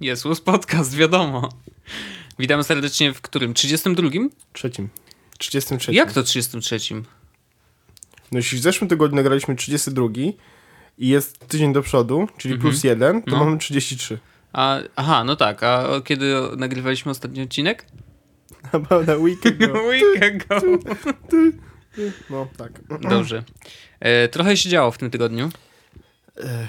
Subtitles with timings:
[0.00, 1.48] Jest Podcast, wiadomo.
[2.38, 3.54] Witamy serdecznie w którym?
[3.54, 4.08] 32?
[4.52, 4.88] Trzecim.
[5.38, 5.92] 33.
[5.92, 6.78] Jak to 33?
[8.32, 10.06] No jeśli w zeszłym tygodniu nagraliśmy 32
[10.98, 13.44] i jest tydzień do przodu, czyli plus jeden, to No.
[13.44, 14.18] mamy 33.
[14.52, 15.62] A, aha, no tak.
[15.62, 17.86] A kiedy nagrywaliśmy ostatni odcinek?
[18.72, 19.82] About a week ago.
[19.82, 20.60] Week ago.
[22.30, 22.80] No tak.
[23.10, 23.42] Dobrze.
[24.00, 25.50] E, trochę się działo w tym tygodniu.
[26.36, 26.68] E,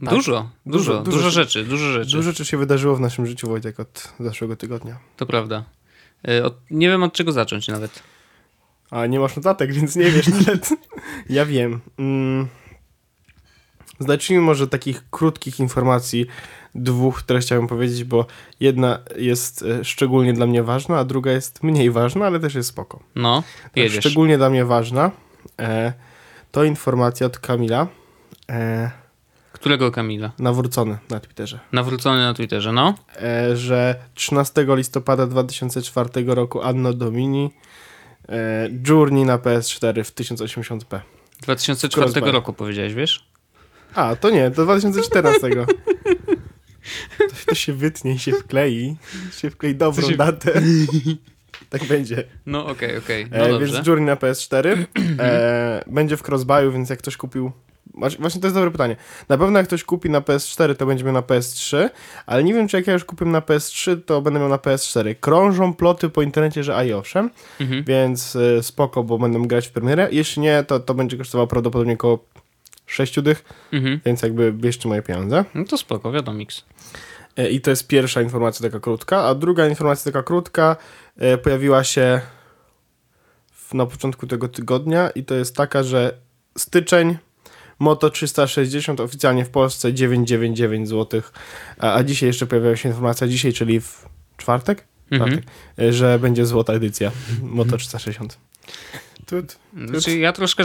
[0.00, 2.10] Dużo, dużo, Dużo, dużo, dużo rzeczy, dużo rzeczy.
[2.10, 4.98] Dużo rzeczy się wydarzyło w naszym życiu, Wojtek, od zeszłego tygodnia.
[5.16, 5.64] To prawda.
[6.28, 8.02] E, od, nie wiem od czego zacząć nawet.
[8.90, 10.68] A nie masz notatek, więc nie wiesz nawet.
[11.28, 11.80] Ja wiem.
[11.98, 12.48] Mm.
[14.00, 16.26] Zacznijmy może takich krótkich informacji,
[16.74, 18.26] dwóch, które chciałem powiedzieć, bo
[18.60, 22.68] jedna jest e, szczególnie dla mnie ważna, a druga jest mniej ważna, ale też jest
[22.68, 23.00] spoko.
[23.14, 24.04] No, Tak, jedziesz.
[24.04, 25.10] szczególnie dla mnie ważna
[25.60, 25.92] e,
[26.52, 27.86] to informacja od Kamila
[28.50, 28.90] e,
[29.54, 30.32] Którego Kamila?
[30.38, 32.94] nawrócony na Twitterze, Nawrócony na Twitterze, no.
[33.22, 37.50] e, że 13 listopada 2004 roku Anno Domini
[38.28, 41.00] e, Journey na PS4 w 1080p.
[41.42, 42.32] 2004 Crossbar.
[42.34, 43.26] roku powiedziałeś, wiesz?
[43.94, 45.50] A, to nie, to 2014.
[45.50, 45.64] To,
[47.46, 48.96] to się wytnie i się wklei.
[49.36, 50.62] Się wklei dobrą się- datę.
[51.70, 52.24] Tak będzie.
[52.46, 53.26] No okej, okej.
[53.30, 53.72] No E, dobrze.
[53.74, 54.76] więc Journey na PS4
[55.18, 57.52] e, będzie w crossbuyu, więc jak ktoś kupił.
[57.94, 58.96] Właśnie to jest dobre pytanie.
[59.28, 61.90] Na pewno jak ktoś kupi na PS4, to będzie miał na PS3,
[62.26, 65.14] ale nie wiem, czy jak ja już kupię na PS3, to będę miał na PS4.
[65.20, 67.84] Krążą ploty po internecie, że a i owszem, Mhm.
[67.84, 70.08] więc e, spoko, bo będę grać w premierę.
[70.12, 72.24] Jeśli nie, to to będzie kosztowało prawdopodobnie około
[72.86, 74.00] 6 dych, Mhm.
[74.06, 75.44] więc jakby bierzcie moje pieniądze.
[75.54, 76.64] No to spoko, wiadomiks.
[77.36, 80.76] E, I to jest pierwsza informacja taka krótka, a druga informacja taka krótka
[81.18, 82.20] e, pojawiła się
[83.52, 86.18] w, na początku tego tygodnia i to jest taka, że
[86.58, 87.16] styczeń
[87.84, 91.22] Moto 360 oficjalnie w Polsce 999 zł,
[91.78, 94.06] a, a dzisiaj jeszcze pojawiła się informacja, dzisiaj, czyli w
[94.36, 95.30] czwartek, Mhm.
[95.30, 97.10] czwartek e, że będzie złota edycja
[97.42, 98.38] Moto 360.
[99.26, 99.58] Tut.
[99.86, 100.64] Znaczy, ja troszkę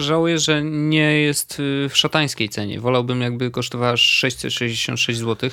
[0.00, 2.80] żałuję, że nie jest y, w szatańskiej cenie.
[2.80, 5.50] Wolałbym, jakby kosztowała 666 zł,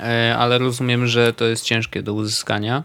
[0.00, 2.84] e, ale rozumiem, że to jest ciężkie do uzyskania.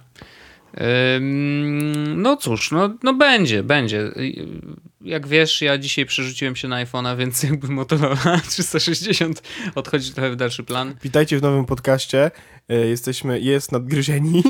[2.15, 4.11] No cóż, no, no będzie, będzie.
[5.01, 9.41] Jak wiesz, ja dzisiaj przerzuciłem się na iPhone'a, więc jakby Motorola 360
[9.75, 10.95] odchodzi trochę w dalszy plan.
[11.03, 12.31] Witajcie w nowym podcaście.
[12.69, 14.43] E, Jesteśmy, jest nadgryzieni.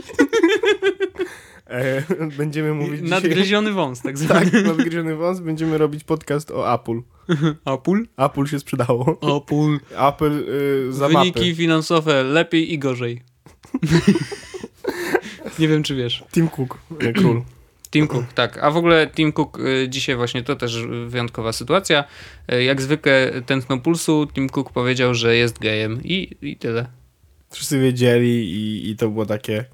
[1.71, 2.03] E,
[2.37, 3.09] Będziemy mówić dzisiaj...
[3.09, 4.51] Nadgryziony wąs, tak zwany.
[4.51, 5.39] Tak, nadgryziony wąs.
[5.39, 7.01] Będziemy robić podcast o Apple.
[7.65, 8.07] Apple?
[8.17, 9.19] Apple się sprzedało.
[9.37, 9.79] Apple.
[10.07, 10.49] Apple
[10.89, 11.55] y, za Wyniki mapy.
[11.55, 13.21] finansowe lepiej i gorzej.
[15.59, 16.23] Nie wiem, czy wiesz.
[16.31, 16.77] Tim Cook,
[17.15, 17.41] król.
[17.91, 18.57] Tim Cook, tak.
[18.57, 22.03] A w ogóle Tim Cook y, dzisiaj właśnie to też wyjątkowa sytuacja.
[22.53, 26.85] Y, Jak zwykle tętno pulsu, Tim Cook powiedział, że jest gejem i, i tyle.
[27.49, 29.65] Wszyscy wiedzieli i, i to było takie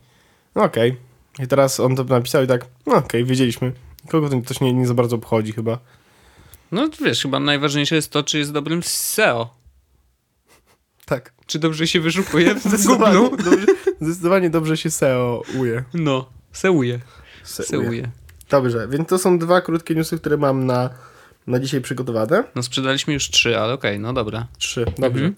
[0.55, 0.95] no okej.
[1.39, 3.71] I teraz on to napisał i tak, no okej, wiedzieliśmy.
[4.07, 5.79] Kogo to też nie, nie za bardzo obchodzi chyba.
[6.71, 9.53] No wiesz, chyba najważniejsze jest to, czy jest dobrym SEO.
[11.05, 11.33] Tak.
[11.45, 13.43] Czy dobrze się wyszukuje w Google?
[13.43, 13.65] dobrze,
[14.01, 15.83] zdecydowanie dobrze się SEO uje.
[15.93, 16.99] No, seuje.
[17.43, 18.11] Seuje.
[18.49, 20.89] Dobrze, więc to są dwa krótkie newsy, które mam na,
[21.47, 22.43] na dzisiaj przygotowane.
[22.55, 24.47] No sprzedaliśmy już trzy, ale okej, no dobra.
[24.57, 25.25] Trzy, dobrze.
[25.25, 25.33] Mhm.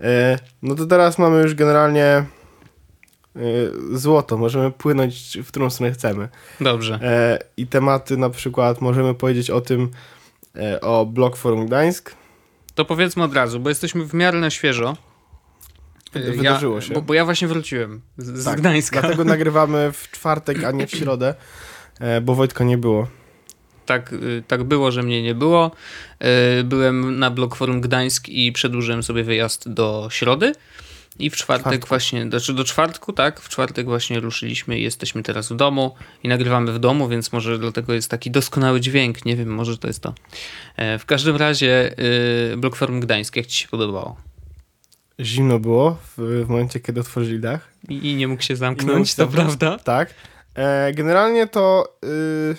[0.00, 2.26] E, no to teraz mamy już generalnie e,
[3.92, 4.36] złoto.
[4.38, 6.28] Możemy płynąć w którą stronę chcemy.
[6.60, 6.98] Dobrze.
[7.02, 9.90] E, I tematy na przykład możemy powiedzieć o tym,
[10.56, 12.19] e, o Blog Forum Gdańsk.
[12.80, 14.96] To powiedzmy od razu, bo jesteśmy w miarę na świeżo.
[16.16, 16.94] Y, Wydarzyło ja, się.
[16.94, 19.00] Bo, bo ja właśnie wróciłem z, z Tak, Gdańska.
[19.00, 21.34] Dlatego nagrywamy w czwartek, a nie w środę,
[22.00, 23.08] e, bo Wojtka nie było.
[23.86, 25.70] Tak, y, tak było, że mnie nie było.
[26.60, 30.52] Y, Byłem na Blog Forum Gdańsk i przedłużyłem sobie wyjazd do środy.
[31.20, 31.88] I w czwartek Czwartku.
[31.88, 33.40] właśnie, znaczy do czwartku, tak?
[33.40, 37.58] W czwartek właśnie ruszyliśmy i jesteśmy teraz w domu i nagrywamy w domu, więc może
[37.58, 39.24] dlatego jest taki doskonały dźwięk.
[39.24, 40.14] Nie wiem, może to jest to.
[40.76, 41.94] E, W każdym razie
[42.52, 44.16] y, Blog Forum Gdańsk, jak ci się podobało?
[45.20, 47.68] Zimno było w, w momencie, kiedy otworzyli dach.
[47.88, 49.78] I, i nie mógł się zamknąć, mógł to prawda?
[49.78, 50.14] Tak.
[50.54, 52.56] E, generalnie to y,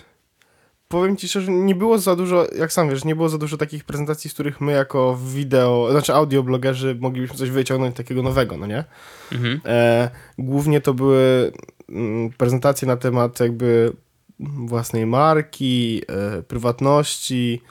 [0.91, 3.83] powiem ci szczerze, nie było za dużo, jak sam wiesz, nie było za dużo takich
[3.83, 8.83] prezentacji, z których my jako wideo, znaczy audioblogerzy moglibyśmy coś wyciągnąć takiego nowego, no nie?
[9.31, 9.61] Mhm.
[9.65, 11.51] E, głównie to były
[11.89, 13.93] mm, prezentacje na temat jakby
[14.39, 17.61] własnej marki, e, prywatności,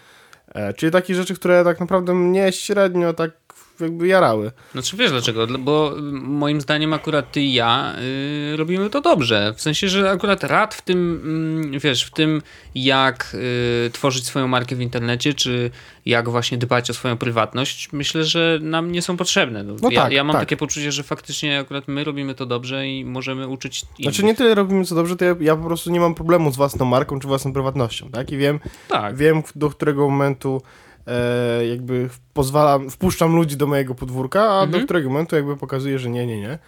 [0.48, 3.39] e, czyli takie rzeczy, które tak naprawdę mnie średnio tak
[3.80, 4.52] jakby jarały.
[4.72, 5.46] Znaczy wiesz dlaczego?
[5.46, 7.94] Dla- Bo y, moim zdaniem akurat ty i ja
[8.52, 9.54] y, robimy to dobrze.
[9.56, 12.42] W sensie, że akurat rad w tym, mm, wiesz, w tym
[12.74, 13.36] jak
[13.86, 15.70] y, tworzyć swoją markę w internecie, czy
[16.06, 19.62] jak właśnie dbać o swoją prywatność, myślę, że nam nie są potrzebne.
[19.62, 20.42] No, No ja, tak, ja mam tak.
[20.42, 24.12] takie poczucie, że faktycznie akurat my robimy to dobrze i możemy uczyć innych.
[24.14, 26.56] Znaczy nie tyle robimy co dobrze, to ja, ja po prostu nie mam problemu z
[26.56, 28.32] własną marką czy własną prywatnością, tak?
[28.32, 29.16] I wiem, Tak.
[29.16, 30.62] wiem do którego momentu
[31.06, 34.84] e, jakby pozwalam, wpuszczam ludzi do mojego podwórka, a do Mhm.
[34.84, 36.58] którego momentu jakby pokazuję, że nie, nie, nie.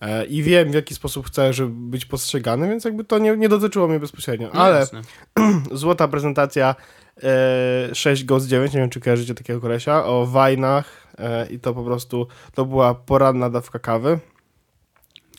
[0.00, 3.48] E, I wiem w jaki sposób chcę, żeby być postrzegany, więc jakby to nie, nie
[3.48, 4.50] dotyczyło mnie bezpośrednio.
[4.54, 4.86] No Ale
[5.72, 6.74] złota prezentacja
[7.22, 11.74] e, 6 Ghost 9, nie wiem czy kojarzycie takiego kolesia, o wajnach e, i to
[11.74, 14.18] po prostu, to była poranna dawka kawy.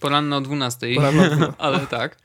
[0.01, 1.53] Poranno o 12, Poranna o 12.
[1.65, 2.17] ale tak.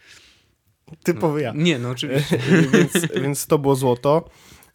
[1.05, 1.53] Typowy ja.
[1.55, 2.39] Nie, no oczywiście.
[2.73, 2.93] więc,
[3.23, 4.29] więc to było złoto.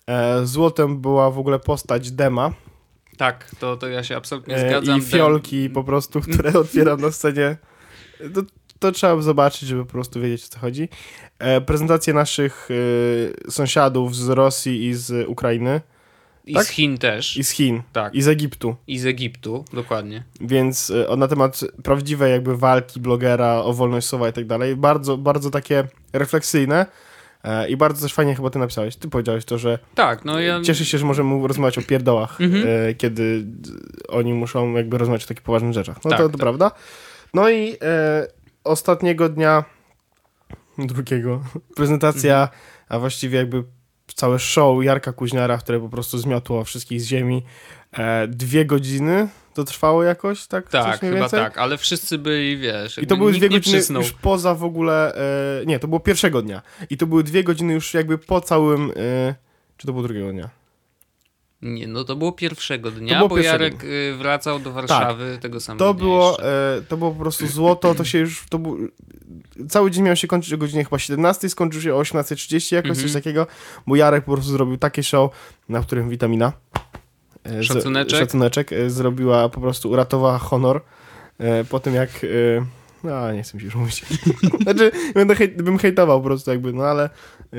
[0.07, 2.51] E, złotem była w ogóle postać Dema
[3.17, 4.99] Tak, to, to ja się absolutnie e, zgadzam.
[4.99, 7.57] i fiolki po prostu, które otwieram na scenie.
[8.33, 8.41] To,
[8.79, 10.89] to trzeba zobaczyć, żeby po prostu wiedzieć o co chodzi.
[11.39, 12.69] E, prezentacje naszych
[13.49, 15.81] sąsiadów z Rosji i z Ukrainy
[16.45, 16.65] I tak?
[16.65, 17.37] z Chin też.
[17.37, 18.15] i z Chin Tak.
[18.15, 18.75] i z Egiptu.
[18.87, 20.23] I z Egiptu, dokładnie.
[20.41, 24.75] Więc o- na temat prawdziwej jakby walki blogera o wolność słowa i tak dalej.
[24.75, 25.83] Bardzo, bardzo takie
[26.13, 26.85] refleksyjne.
[27.43, 28.95] E, I bardzo też fajnie chyba ty napisałeś.
[28.95, 30.61] Ty powiedziałeś to, że Tak, no ja...
[30.61, 32.65] Cieszę się, że możemy rozmawiać o pierdołach, Mhm.
[32.89, 33.45] e, kiedy
[34.09, 35.97] oni muszą jakby rozmawiać o takich poważnych rzeczach.
[36.05, 36.39] No Tak, to, to tak.
[36.41, 36.71] prawda.
[37.33, 38.27] No i e,
[38.63, 39.63] ostatniego dnia,
[40.77, 41.43] drugiego,
[41.75, 42.59] prezentacja, Mhm.
[42.89, 43.63] a właściwie jakby
[44.15, 47.43] całe show Jarka Kuźniara, które po prostu zmiotło wszystkich z ziemi.
[47.97, 50.69] E, dwie godziny to trwało jakoś, tak?
[50.69, 51.39] Tak, chyba więcej?
[51.39, 54.01] tak, ale wszyscy byli, wiesz, I to były dwie godziny przysnął.
[54.01, 55.15] już poza w ogóle.
[55.61, 56.61] E, nie, to było pierwszego dnia.
[56.89, 58.91] I to były dwie godziny już jakby po całym.
[58.95, 59.35] E,
[59.77, 60.49] czy to było drugiego dnia?
[61.61, 65.59] Nie, no to było pierwszego dnia, było bo pierwszego Jarek y, wracał do Warszawy tego
[65.59, 68.77] samego To dnia było, e, to było po prostu złoto, to się już, to był,
[69.69, 73.07] cały dzień miał się kończyć o godzinie chyba 17, skończył się o 18.30 jakoś, Mhm.
[73.07, 73.47] coś takiego,
[73.87, 75.31] bo Jarek po prostu zrobił takie show,
[75.69, 76.53] na którym witamina,
[77.61, 78.19] Szacuneczek.
[78.19, 80.81] szacuneczek e, zrobiła, po prostu uratowała honor,
[81.37, 82.27] e, po tym jak, e,
[83.03, 84.05] no nie chcę mi się już mówić,
[84.63, 87.57] znaczy będę hej, bym hejtował po prostu jakby, no ale e,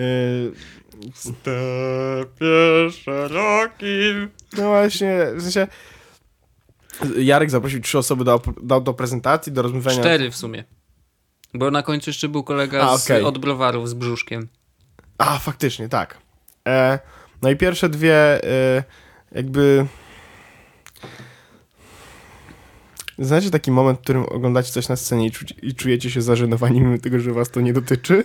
[1.14, 4.28] Stepie szerokim.
[4.58, 5.66] no właśnie, w sensie
[7.18, 10.00] Jarek zaprosił trzy osoby do, do, do prezentacji, do rozmawiania.
[10.00, 10.64] Cztery w sumie.
[11.54, 13.22] Bo na końcu jeszcze był kolega A, z, okej.
[13.22, 14.48] od browarów z brzuszkiem.
[15.18, 16.18] A, faktycznie, tak.
[16.68, 16.98] E,
[17.42, 18.84] no i pierwsze dwie, e,
[19.34, 19.86] jakby.
[23.18, 26.80] Znacie taki moment, w którym oglądacie coś na scenie i, czu, i czujecie się zażenowani,
[26.80, 28.24] mimo tego, że was to nie dotyczy?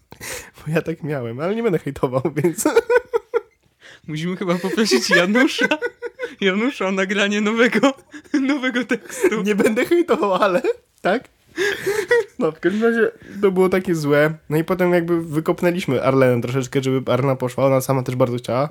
[0.56, 2.64] Bo ja tak miałem, ale nie będę hejtował, więc.
[4.08, 5.68] Musimy chyba poprosić Janusza.
[6.40, 7.94] Janusza o nagranie nowego,
[8.40, 9.42] nowego tekstu.
[9.42, 10.62] nie będę hejtował, ale.
[11.00, 11.28] Tak?
[12.38, 13.10] No, w każdym razie
[13.42, 14.34] to było takie złe.
[14.50, 17.66] No i potem jakby wykopnęliśmy Arlenę troszeczkę, żeby Arna poszła.
[17.66, 18.68] Ona sama też bardzo chciała.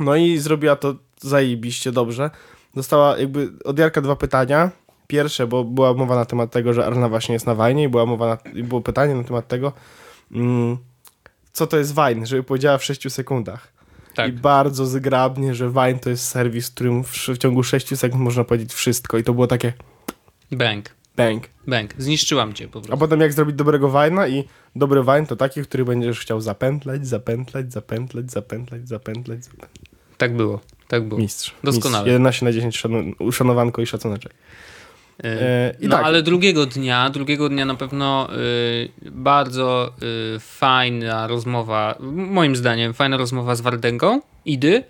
[0.00, 2.30] No i zrobiła to zajebiście dobrze.
[2.74, 4.70] Dostała jakby od Jarka dwa pytania.
[5.06, 8.06] Pierwsze, bo była mowa na temat tego, że Arna właśnie jest na wajnie i była
[8.06, 9.72] mowa na, i było pytanie na temat tego,
[10.32, 10.76] mm,
[11.52, 13.72] co to jest wajn, żeby powiedziała w 6 sekundach.
[14.14, 14.28] Tak.
[14.28, 18.22] I bardzo zgrabnie, że wajn to jest serwis, w którym w, w ciągu 6 sekund
[18.22, 19.18] można powiedzieć wszystko.
[19.18, 19.72] I to było takie
[20.52, 20.90] Bank.
[21.16, 21.44] bang.
[21.66, 21.90] Bank.
[21.98, 22.98] Zniszczyłam cię po A prostu.
[22.98, 24.44] potem jak zrobić dobrego wajna i
[24.76, 29.89] dobry wajn to taki, który będziesz chciał zapętlać, zapętlać, zapętlać, zapętlać, zapętlać, zapętlać.
[30.20, 30.60] Tak było.
[30.88, 31.20] Tak było.
[31.20, 31.54] Mistrz.
[31.64, 32.04] Doskonale.
[32.04, 32.12] Mistrz.
[32.12, 34.32] 11 na 10 szanu- uszanowanko i szacuneczek.
[35.24, 36.04] E, i no tak.
[36.06, 39.92] ale drugiego dnia, drugiego dnia na pewno y, bardzo
[40.36, 44.82] y, fajna rozmowa, moim zdaniem fajna rozmowa z Wardęgą, Idy, y,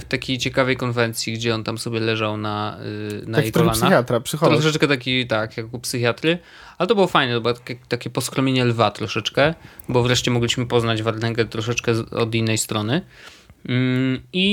[0.00, 2.78] w takiej ciekawej konwencji, gdzie on tam sobie leżał na,
[3.22, 3.74] y, na Taki jej kolanach.
[3.76, 4.60] psychiatra, psycholog.
[4.60, 6.38] Troszeczkę taki, tak, jak u psychiatry,
[6.78, 9.54] ale to było fajne, to było takie, takie poskromienie lwa troszeczkę,
[9.88, 13.02] bo wreszcie mogliśmy poznać Wardęgę troszeczkę od innej strony.
[13.68, 14.46] Mm, I,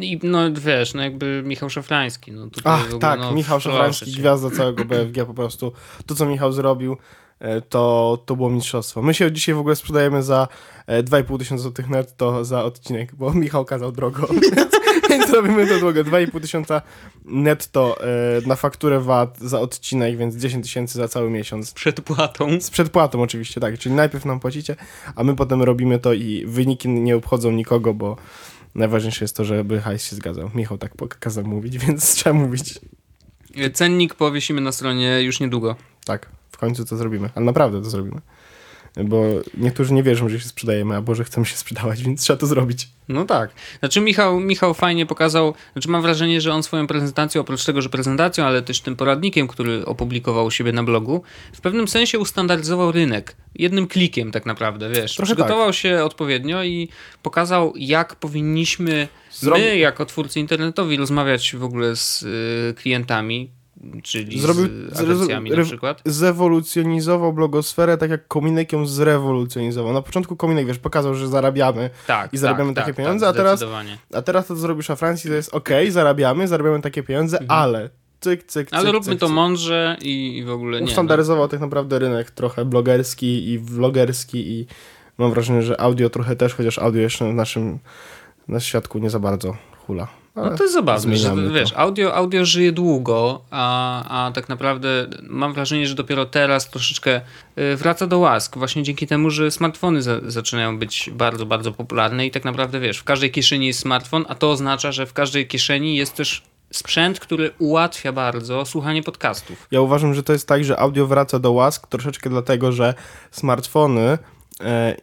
[0.00, 2.32] i, i no wiesz, no jakby Michał Szafrański.
[2.32, 5.72] No tutaj Ach, ogóle, tak, no, Michał Szafrański, gwiazda całego BFG po prostu.
[6.06, 6.96] To, co Michał zrobił,
[7.38, 9.02] e, to, to było mistrzostwo.
[9.02, 10.48] My się dzisiaj w ogóle sprzedajemy za
[10.86, 14.28] e, 2,5 tysiąca złotych netto za odcinek, bo Michał kazał drogo,
[15.18, 16.04] więc, robimy to drogo.
[16.04, 16.82] 2,5 tysiąca
[17.24, 18.06] netto e,
[18.46, 21.72] na fakturę VAT za odcinek, więc 10 tysięcy za cały miesiąc.
[21.72, 22.60] Przed płatą.
[22.60, 23.78] Z przedpłatą oczywiście, tak.
[23.78, 24.76] Czyli najpierw nam płacicie,
[25.16, 28.16] a my potem robimy to i wyniki nie obchodzą nikogo, bo
[28.74, 30.50] najważniejsze jest to, żeby hajs się zgadzał.
[30.54, 32.80] Michał tak kazał mówić, więc trzeba mówić.
[33.72, 35.76] Cennik powiesimy na stronie już niedługo.
[36.04, 37.30] Tak, w końcu to zrobimy.
[37.34, 38.20] Ale naprawdę to zrobimy.
[38.96, 39.24] Bo
[39.54, 42.88] niektórzy nie wierzą, że się sprzedajemy, albo że chcemy się sprzedawać, więc trzeba to zrobić.
[43.08, 43.50] No tak.
[43.78, 47.88] Znaczy Michał, Michał fajnie pokazał, znaczy mam wrażenie, że on swoją prezentacją, oprócz tego, że
[47.88, 51.22] prezentacją, ale też tym poradnikiem, który opublikował u siebie na blogu,
[51.52, 53.36] w pewnym sensie ustandaryzował rynek.
[53.54, 55.16] Jednym klikiem tak naprawdę, wiesz.
[55.16, 56.88] Trochę Przygotował się odpowiednio i
[57.22, 63.50] pokazał, jak powinniśmy Zrobi- my, jako twórcy internetowi, rozmawiać w ogóle z y, klientami,
[64.02, 66.02] czyli Zrobił- z agencjami na przykład.
[66.04, 69.92] Zewolucjonizował blogosferę tak jak Kominek ją zrewolucjonizował.
[69.92, 73.34] Na początku Kominek, wiesz, pokazał, że zarabiamy, Tak, i zarabiamy tak, takie tak, pieniądze, tak,
[73.34, 73.64] a teraz-
[74.14, 77.90] a teraz to, co zrobisz na Francji, to jest ok, zarabiamy, zarabiamy takie pieniądze, ale
[78.20, 80.84] cyk, cyk, Ale cyk, róbmy cyk, to mądrze i, i w ogóle nie.
[80.86, 80.90] No.
[80.90, 84.66] Ustandaryzował tak naprawdę rynek trochę blogerski i vlogerski i
[85.18, 87.78] mam wrażenie, że audio trochę też, chociaż audio jeszcze w naszym
[88.48, 90.08] na świadku nie za bardzo hula.
[90.36, 91.54] No to jest zabawne, że zmieniamy to.
[91.54, 97.20] wiesz, audio, audio żyje długo, a, a tak naprawdę mam wrażenie, że dopiero teraz troszeczkę
[97.58, 102.26] y, wraca do łask, właśnie dzięki temu, że smartfony za, zaczynają być bardzo, bardzo popularne
[102.26, 105.46] i tak naprawdę wiesz, w każdej kieszeni jest smartfon, a to oznacza, że w każdej
[105.46, 109.68] kieszeni jest też sprzęt, który ułatwia bardzo słuchanie podcastów.
[109.70, 112.94] Ja uważam, że to jest tak, że audio wraca do łask troszeczkę dlatego, że
[113.30, 114.18] smartfony,
[114.60, 114.96] e,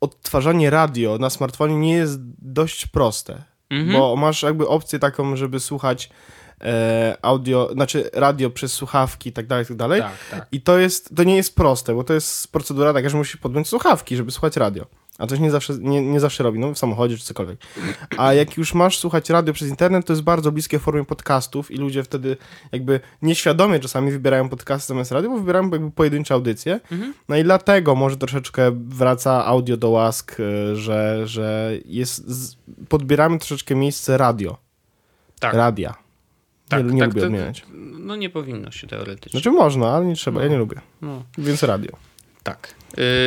[0.00, 3.92] odtwarzanie radio na smartfonie nie jest dość proste, Mhm.
[3.98, 6.10] bo masz jakby opcję taką, żeby słuchać
[6.60, 10.00] e, audio, znaczy radio przez słuchawki i tak dalej, i tak dalej.
[10.00, 10.46] Tak, tak.
[10.52, 13.68] I to jest, to nie jest proste, bo to jest procedura taka, że musisz podpiąć
[13.68, 14.86] słuchawki, żeby słuchać radio.
[15.18, 17.58] A się nie zawsze, nie, nie zawsze robi, no w samochodzie czy cokolwiek.
[18.16, 21.76] A jak już masz słuchać radio przez internet, to jest bardzo bliskie formie podcastów i
[21.76, 22.36] ludzie wtedy
[22.72, 26.80] jakby nieświadomie czasami wybierają podcasty zamiast radio, bo wybierają jakby pojedyncze audycje.
[26.92, 27.14] Mhm.
[27.28, 32.56] No i dlatego może troszeczkę wraca audio do łask, y, że, że jest, z,
[32.88, 34.56] podbieramy troszeczkę miejsce radio.
[35.40, 35.94] Tak, Radia.
[36.68, 37.64] tak, nie nie tak, lubię to- odmieniać.
[37.98, 39.40] No nie powinno się teoretycznie.
[39.40, 40.44] Znaczy można, ale nie trzeba, No.
[40.44, 40.80] ja nie lubię.
[41.02, 41.22] No.
[41.38, 41.90] Więc radio.
[42.48, 42.78] Tak.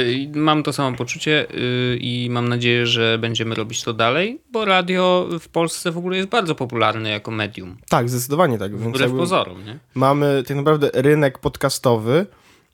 [0.07, 4.65] I mam to samo poczucie yy, i mam nadzieję, że będziemy robić to dalej, bo
[4.65, 7.77] radio w Polsce w ogóle jest bardzo popularne jako medium.
[7.89, 8.79] Tak, zdecydowanie tak.
[8.79, 9.79] Więc Wbrew pozorom, nie?
[9.93, 12.25] mamy tak naprawdę rynek podcastowy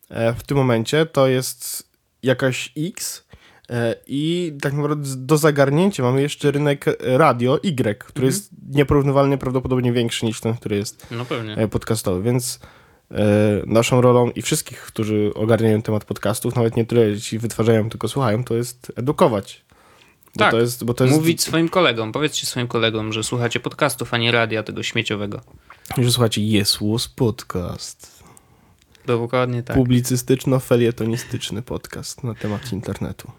[0.10, 1.90] e, w tym momencie to jest
[2.24, 3.28] jakaś X
[3.70, 9.94] e, i tak naprawdę do zagarnięcia mamy jeszcze rynek radio Y, który jest nieporównywalnie prawdopodobnie
[9.94, 11.26] większy niż ten, który jest No
[11.58, 12.60] e, podcastowy, więc
[13.66, 18.44] naszą rolą i wszystkich, którzy ogarniają temat podcastów, nawet nie tyle ci wytwarzają, tylko słuchają,
[18.44, 19.66] to jest edukować.
[20.36, 20.52] Bo Tak.
[20.52, 24.18] to jest, bo to jest Mówić swoim kolegom, powiedzcie swoim kolegom, że słuchacie podcastów, a
[24.18, 25.42] nie radia tego śmieciowego.
[25.98, 28.24] że słuchacie Jesłus Podcast.
[29.06, 29.78] Dokładnie tak.
[29.78, 33.32] publicystyczno-felietonistyczny podcast na temat internetu.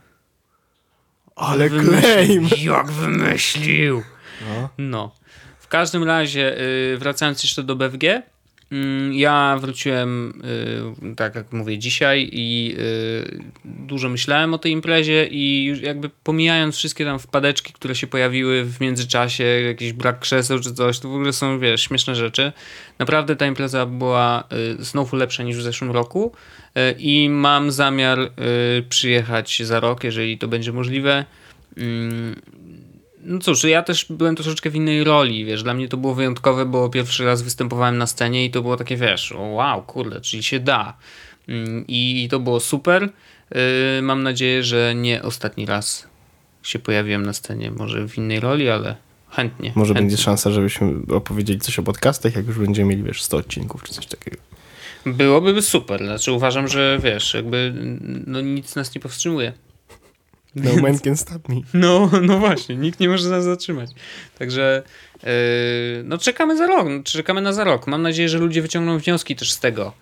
[1.37, 2.49] Ale claim!
[2.59, 4.03] Jak wymyślił!
[4.49, 4.69] No.
[4.79, 5.15] No.
[5.59, 6.57] W każdym razie,
[6.91, 8.23] yy, wracając jeszcze do BFG,
[9.13, 10.43] ja wróciłem,
[11.03, 16.77] yy, tak jak mówię, dzisiaj i yy, dużo myślałem o tej imprezie i jakby pomijając
[16.77, 21.15] wszystkie tam wpadeczki, które się pojawiły w międzyczasie, jakiś brak krzeseł czy coś, to w
[21.15, 22.53] ogóle są, wiesz, śmieszne rzeczy.
[22.99, 26.33] Naprawdę ta impreza była yy, znowu lepsza niż w zeszłym roku
[26.99, 28.19] i mam zamiar
[28.89, 31.25] przyjechać za rok, jeżeli to będzie możliwe.
[33.29, 36.15] Mm, no cóż, ja też byłem troszeczkę w innej roli, wiesz, dla mnie to było
[36.15, 40.43] wyjątkowe, bo pierwszy raz występowałem na scenie i to było takie, wiesz, wow, kurde, czyli
[40.43, 40.97] się da.
[41.49, 43.09] Mm, I, to było super.
[43.51, 46.09] Yy, mam nadzieję, że nie ostatni raz
[46.63, 48.97] się pojawiłem na scenie, może w innej roli, ale
[49.31, 49.73] chętnie.
[49.75, 50.11] Może chętnie.
[50.11, 53.93] będzie szansa, żebyśmy opowiedzieli coś o podcastach, jak już będziemy mieli, wiesz, 100 odcinków czy
[53.95, 54.37] coś takiego.
[55.07, 57.75] Byłoby super, znaczy uważam, że wiesz, jakby
[58.27, 59.53] no nic nas nie powstrzymuje.
[60.65, 61.61] No man can stop me.
[61.75, 63.91] No, no właśnie, nikt nie może nas zatrzymać.
[64.39, 64.83] Także
[65.23, 65.29] yy,
[66.05, 67.87] no czekamy za rok, czekamy na za rok.
[67.87, 69.93] Mam nadzieję, że ludzie wyciągną wnioski też z tego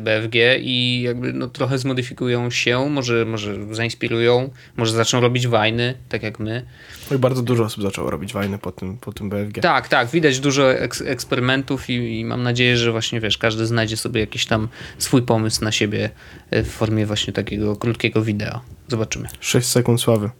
[0.00, 6.22] BFG i jakby no, trochę zmodyfikują się, może, może zainspirują, może zaczną robić wajny, tak
[6.22, 6.66] jak my.
[7.10, 9.60] Oj, bardzo dużo osób zaczęło robić wajny po tym, po tym BFG.
[9.60, 13.96] Tak, tak, widać dużo eks eksperymentów i, i mam nadzieję, że właśnie wiesz, każdy znajdzie
[13.96, 16.10] sobie jakiś tam swój pomysł na siebie
[16.50, 18.60] yy, w formie właśnie takiego krótkiego wideo.
[18.88, 19.28] Zobaczymy.
[19.40, 20.30] 6 sekund sławy.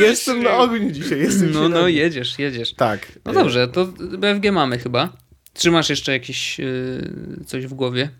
[0.00, 2.74] Jestem na ogniu dzisiaj, jestem No, no, jedziesz, jedziesz.
[2.74, 3.12] Tak.
[3.24, 3.86] No dobrze, to
[4.18, 5.12] BFG mamy chyba.
[5.54, 8.10] Trzymasz jeszcze jakieś yy, coś w głowie?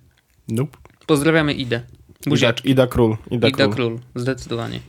[0.48, 0.78] Nope.
[1.06, 1.80] Pozdrawiamy Idę.
[2.26, 2.70] Buziaczki.
[2.70, 3.16] Ida Król.
[3.30, 3.74] Ida, Ida Król.
[3.74, 4.80] Król, zdecydowanie.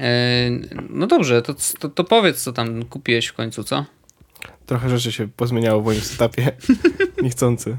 [0.00, 0.50] E,
[0.90, 3.84] no dobrze, to, to, to powiedz, co tam kupiłeś w końcu, co?
[4.66, 6.52] Trochę rzeczy się pozmieniało w moim setupie.
[7.22, 7.76] Niechcący.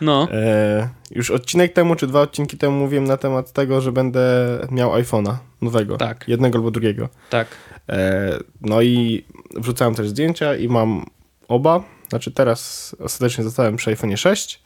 [0.00, 4.20] No, E, już odcinek temu, czy dwa odcinki temu mówiłem na temat tego, że będę
[4.70, 5.96] miał iPhone'a nowego.
[5.96, 6.28] Tak.
[6.28, 7.08] Jednego albo drugiego.
[7.30, 7.48] tak.
[7.88, 9.24] E, no i
[9.56, 11.06] wrzucałem też zdjęcia i mam
[11.48, 11.84] oba.
[12.08, 14.62] Znaczy teraz ostatecznie zostałem przy iPhone 6.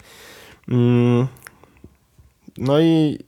[0.69, 1.27] Mm,
[2.59, 3.19] no i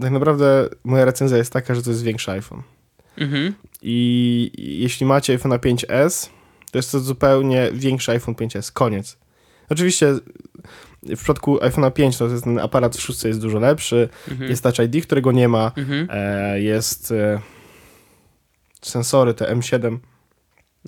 [0.00, 2.62] tak naprawdę moja recenzja jest taka, że to jest większy iPhone.
[3.18, 3.54] Mhm.
[3.82, 6.28] I jeśli macie iPhone 5S,
[6.70, 8.72] to jest to zupełnie większy iPhone 5S.
[8.72, 9.16] Koniec.
[9.68, 10.14] Oczywiście
[11.02, 14.08] w przypadku iPhone'a 5 to jest ten aparat w szóstce jest dużo lepszy.
[14.30, 14.50] Mhm.
[14.50, 15.72] Jest Touch ID, którego nie ma.
[15.76, 16.08] Mhm.
[16.10, 17.40] E, jest e,
[18.82, 19.98] sensory, te M7.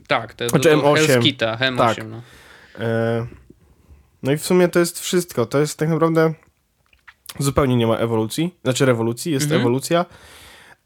[0.07, 1.07] Tak, to Znaczy do, do M8.
[1.07, 2.09] Hellskita, M8, Tak.
[2.09, 2.23] no.
[2.81, 3.27] E,
[4.23, 5.47] no i w sumie to jest wszystko.
[5.47, 6.35] To jest tak naprawdę
[7.39, 9.61] zupełnie nie ma ewolucji, znaczy rewolucji, jest Mhm.
[9.61, 10.05] ewolucja.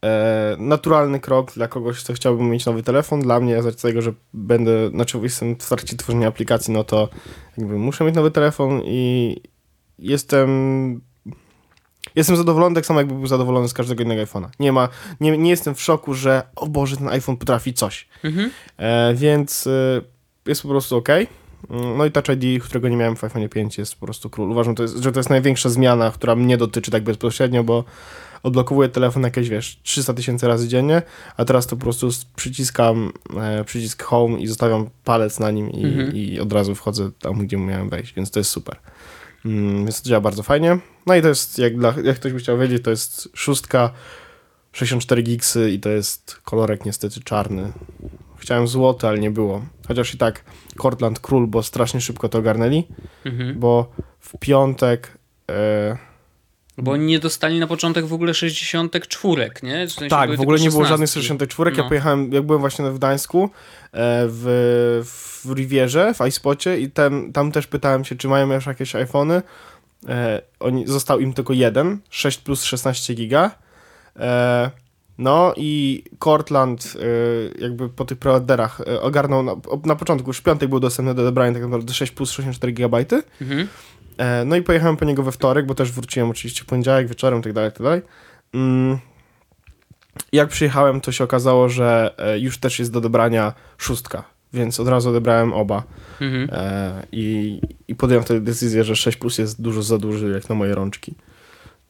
[0.05, 3.21] E, naturalny krok dla kogoś, kto chciałby mieć nowy telefon.
[3.21, 7.09] Dla mnie, z tego, że będę, znaczy jestem w trakcie tworzenia aplikacji, no to
[7.57, 9.37] jakby muszę mieć nowy telefon i
[9.99, 11.01] jestem
[12.15, 14.49] jestem zadowolony tak samo, jakby był zadowolony z każdego innego iPhone'a.
[14.59, 18.07] Nie ma, nie, nie jestem w szoku, że o Boże, ten iPhone potrafi coś.
[18.23, 18.51] Mhm.
[18.77, 20.01] E, więc e,
[20.45, 21.07] jest po prostu ok.
[21.69, 24.51] Mm, No i Touch ID, którego nie miałem w iPhone 5 jest po prostu król.
[24.51, 27.83] Uważam, to jest, że to jest największa zmiana, która mnie dotyczy tak bezpośrednio, bo
[28.43, 31.01] odblokowuję telefon jakieś, wiesz, 300 tysięcy razy dziennie,
[31.37, 35.85] a teraz to po prostu przyciskam e, przycisk home i zostawiam palec na nim i,
[35.85, 36.15] Mhm.
[36.15, 38.75] i od razu wchodzę tam, gdzie miałem wejść, więc to jest super.
[39.45, 40.77] Mm, więc to działa bardzo fajnie.
[41.05, 43.91] No i to jest, jak, dla, jak ktoś by chciał wiedzieć, to jest szóstka,
[44.71, 47.71] 64 gigsy i to jest kolorek niestety czarny.
[48.41, 49.61] Chciałem złoty, ale nie było.
[49.87, 50.43] Chociaż i tak
[50.81, 52.87] Cortland król, bo strasznie szybko to ogarnęli,
[53.25, 53.59] Mhm.
[53.59, 55.17] bo w piątek...
[55.51, 55.97] E,
[56.77, 59.87] Bo oni nie dostali na początek w ogóle 64, nie?
[59.87, 61.21] W sensie tak, w ogóle nie było żadnych 16.
[61.21, 61.71] 64.
[61.71, 61.89] Ja No.
[61.89, 63.49] pojechałem, jak byłem właśnie w Gdańsku, e,
[64.27, 65.01] w,
[65.45, 69.41] w Rivierze, w iSpocie i tam, tam też pytałem się, czy mają już jakieś iPhony.
[70.07, 73.51] E, oni, został im tylko jeden, 6 plus 16 giga.
[74.19, 74.71] E,
[75.17, 76.93] no i Cortland
[77.57, 81.13] e, jakby po tych preorderach e, ogarnął, na, na początku już w piątek był dostępny
[81.13, 83.23] do odebrania tak naprawdę 6 plus 64 gigabajty.
[83.41, 83.67] Mhm.
[84.17, 87.41] E, No i pojechałem po niego we wtorek, bo też wróciłem oczywiście w poniedziałek wieczorem
[87.41, 88.01] tak dalej, tak dalej.
[88.53, 88.97] Mm.
[90.31, 94.87] Jak przyjechałem, to się okazało, że e, już też jest do odebrania szóstka, więc od
[94.87, 95.83] razu odebrałem oba.
[96.21, 96.49] Mhm.
[96.51, 100.55] E, I, I podjąłem wtedy decyzję, że 6 plus jest dużo za duży jak na
[100.55, 101.15] moje rączki.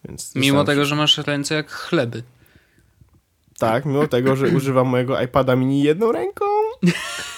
[0.06, 2.24] Więc Mimo tego, że masz ręce jak chleby.
[3.62, 6.46] Tak, mimo tego, że używam mojego iPada mini jedną ręką.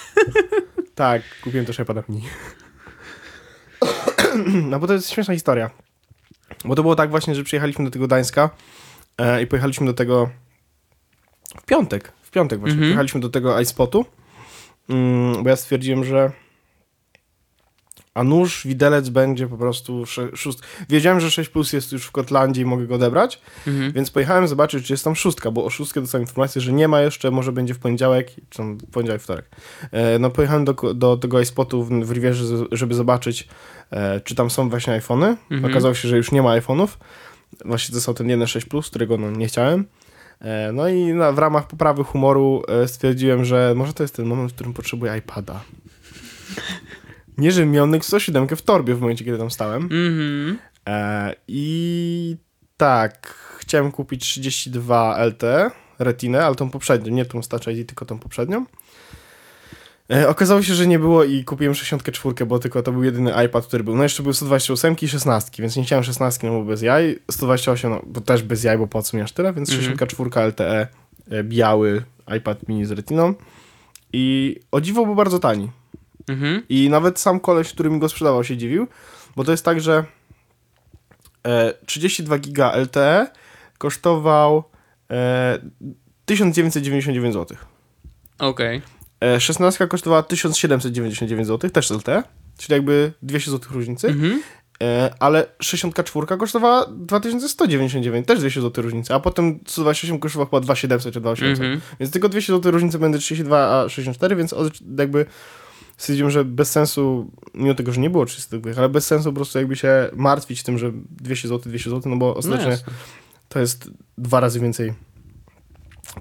[0.94, 2.22] tak, kupiłem też iPada mini.
[4.70, 5.70] no bo to jest śmieszna historia.
[6.64, 8.50] Bo to było tak właśnie, że przyjechaliśmy do tego Gdańska
[9.18, 10.30] e, i pojechaliśmy do tego
[11.62, 12.12] w piątek.
[12.22, 12.74] W piątek właśnie.
[12.74, 12.90] Mhm.
[12.90, 14.04] Pojechaliśmy do tego iSpotu,
[14.88, 16.32] mm, bo ja stwierdziłem, że
[18.14, 20.62] a nóż, widelec będzie po prostu szóst...
[20.88, 23.92] Wiedziałem, że 6 Plus jest już w Kotlandzie i mogę go odebrać, Mhm.
[23.92, 27.00] więc pojechałem zobaczyć, czy jest tam szóstka, bo o szóstkę dostałem informację, że nie ma
[27.00, 29.50] jeszcze, może będzie w poniedziałek, czy tam w poniedziałek, wtorek.
[29.92, 33.48] E, no pojechałem do, do tego iSpotu w, w Rivierze, żeby zobaczyć,
[33.90, 35.26] e, czy tam są właśnie iPhony.
[35.50, 35.64] Mhm.
[35.64, 36.88] Okazało się, że już nie ma iPhone'ów.
[37.64, 39.84] Właśnie został ten jeden 6 Plus, którego no, nie chciałem.
[40.40, 44.26] E, no i na, w ramach poprawy humoru e, stwierdziłem, że może to jest ten
[44.26, 45.60] moment, w którym potrzebuję iPada.
[47.38, 49.82] Nie, że miał Nexus 7 w torbie w momencie, kiedy tam stałem.
[49.82, 50.58] Mhm.
[50.88, 52.36] E, I
[52.76, 58.18] tak, chciałem kupić 32 LTE Retinę, ale tą poprzednią, nie tą Touch ID, tylko tą
[58.18, 58.64] poprzednią.
[60.10, 63.66] E, okazało się, że nie było i kupiłem 64, bo tylko to był jedyny iPad,
[63.66, 63.96] który był.
[63.96, 67.18] No jeszcze był 128 i 16, więc nie chciałem 16, no bo bez jaj.
[67.30, 69.84] 128, no bo też bez jaj, bo po co mi aż tyle, więc Mhm.
[69.84, 70.88] 64 LTE,
[71.30, 72.02] e, biały
[72.36, 73.34] iPad mini z Retiną.
[74.12, 75.70] I o dziwo był bardzo tani.
[76.28, 76.62] Mhm.
[76.68, 78.86] I nawet sam koleś, który mi go sprzedawał, się dziwił,
[79.36, 80.04] bo to jest tak, że
[81.46, 83.26] e, 32 giga LTE
[83.78, 84.64] kosztował
[85.10, 85.58] e,
[86.26, 87.56] 1999 zł.
[88.38, 88.82] Okej.
[89.20, 92.22] E, 16 kosztowała 1799 zł, też LTE,
[92.58, 94.42] czyli jakby 200 zł różnicy, Mhm.
[94.82, 101.14] e, ale 64 kosztowała 2199, też 200 zł różnicy, a potem 128 kosztowała chyba 2700
[101.14, 101.64] czy 2800.
[101.64, 101.80] Mhm.
[102.00, 104.54] Więc tylko 200 zł różnicy będzie 32 a 64, więc
[104.98, 105.26] jakby
[105.96, 109.36] stwierdziłem, że bez sensu, mimo tego, że nie było 300 zł, ale bez sensu po
[109.36, 112.92] prostu jakby się martwić tym, że 200 zł, 200 zł, no bo No ostatecznie jasne.
[113.48, 114.94] to jest dwa razy więcej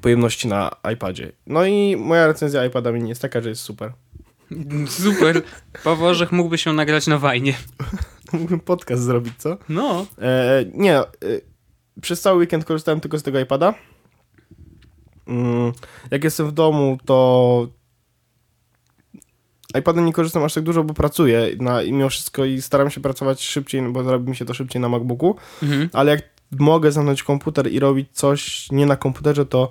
[0.01, 1.31] pojemności na iPadzie.
[1.47, 3.93] No i moja recenzja iPada mini jest taka, że jest super.
[4.87, 5.41] Super.
[5.83, 7.53] Paweł Orzech mógłby się nagrać na wajnie.
[8.33, 9.57] Mógłbym podcast zrobić, co?
[9.69, 10.05] No.
[10.21, 11.05] E, nie, e,
[12.01, 13.73] przez cały weekend korzystałem tylko z tego iPada.
[15.27, 15.71] Mm,
[16.11, 17.67] jak jestem w domu, to
[19.79, 23.01] iPadem nie korzystam aż tak dużo, bo pracuję na, i mimo wszystko i staram się
[23.01, 25.89] pracować szybciej, no bo robi mi się to szybciej na MacBooku, Mhm.
[25.93, 26.21] ale jak
[26.59, 29.69] mogę zamknąć komputer i robić coś nie na komputerze, to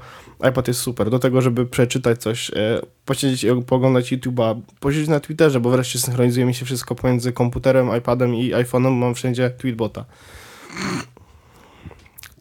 [0.51, 1.11] iPad jest super.
[1.11, 5.99] Do tego, żeby przeczytać coś, e, posiedzieć i pooglądać YouTube'a, posiedzieć na Twitterze, bo wreszcie
[5.99, 10.05] synchronizuje mi się wszystko pomiędzy komputerem, iPadem i iPhone'em, mam wszędzie tweetbota.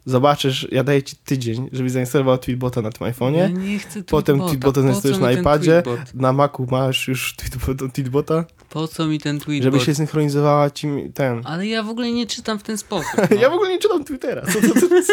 [0.04, 3.58] Zobaczysz, ja daję ci tydzień, żebyś zainstalował Tweetbota na tym Ja iPhone'ie.
[3.58, 4.48] nie chcę Potem tweetbota.
[4.50, 5.82] tweetbota Po zainstalujesz na iPadzie.
[5.82, 6.14] tweetbot?
[6.14, 9.64] Na Macu masz już tweetbota, tweetbota Po co mi ten tweetbot?
[9.72, 11.40] żeby się synchronizowała ci ten.
[11.44, 13.12] Ale ja w ogóle nie czytam w ten sposób.
[13.30, 13.36] No.
[13.40, 14.42] Ja w ogóle nie czytam Twittera.
[14.46, 14.86] Co, co, co?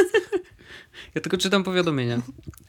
[1.16, 2.22] Ja tylko czytam powiadomienia.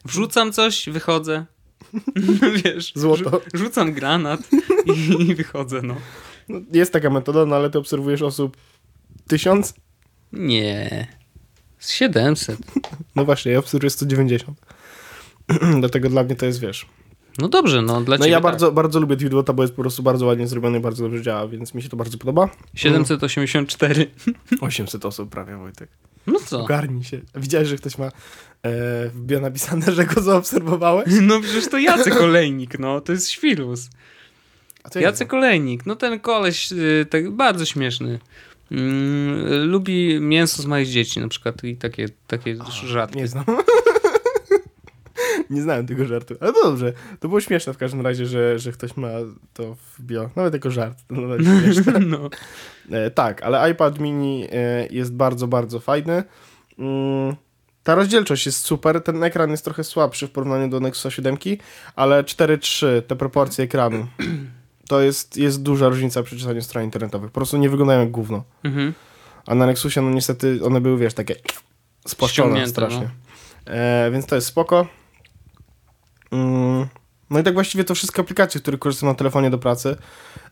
[0.05, 1.45] Wrzucam coś, wychodzę.
[2.65, 3.29] Wiesz, Złoto.
[3.29, 4.39] rzu- rzucam granat
[4.85, 5.95] i, i wychodzę, no.
[6.49, 8.57] No, jest taka metoda, no ale ty obserwujesz osób
[9.27, 9.73] tysiąc?
[10.33, 11.07] Nie.
[11.81, 12.57] Z 700.
[13.15, 14.57] No właśnie, ja obserwuję 190.
[15.79, 16.85] Dlatego dla mnie to jest, wiesz.
[17.37, 18.43] No dobrze, no dla No ciebie ja tak.
[18.43, 21.47] bardzo, bardzo lubię Tweetbota, bo jest po prostu bardzo ładnie zrobiony i bardzo dobrze działa,
[21.47, 22.49] więc mi się to bardzo podoba.
[22.75, 24.11] 784.
[24.61, 25.89] 800 osób prawie, Wojtek.
[26.27, 26.63] No co?
[26.63, 27.21] Ogarnij się.
[27.35, 28.11] Widziałeś, że ktoś ma e,
[29.09, 31.07] w bio napisane, że go zaobserwowałeś?
[31.21, 33.01] No przecież to Jacek Olejnik, no.
[33.01, 33.89] To jest świrus.
[34.95, 38.19] Jacek Olejnik, no ten koleś y, tak bardzo śmieszny.
[38.71, 43.17] Mm, lubi mięso z moich dzieci na przykład i takie, takie żarty.
[43.17, 43.45] Nie znam.
[45.49, 46.35] nie znałem tego żartu.
[46.39, 46.93] Ale to dobrze.
[47.19, 49.09] To było śmieszne w każdym razie, że, że ktoś ma
[49.53, 50.29] to w bio.
[50.35, 50.97] Nawet jako żart.
[51.09, 51.41] Nawet.
[52.07, 52.29] No.
[52.91, 56.23] E, tak, ale iPad mini e, jest bardzo, bardzo fajny.
[56.79, 57.35] Mm,
[57.83, 59.03] ta rozdzielczość jest super.
[59.03, 61.37] Ten ekran jest trochę słabszy w porównaniu do Nexusa 7,
[61.95, 64.07] ale 4.3, te proporcje ekranu,
[64.87, 67.31] to jest, jest duża różnica przy czytaniu stron internetowych.
[67.31, 68.43] Po prostu nie wyglądają jak gówno.
[68.63, 68.93] Mhm.
[69.45, 71.35] A na Nexusie, no niestety, one były, wiesz, takie
[72.07, 73.09] spłaszczone strasznie.
[73.65, 74.87] E, więc to jest spoko.
[76.31, 76.87] Mm,
[77.31, 79.95] no i tak właściwie to wszystkie aplikacje, z których korzystam na telefonie do pracy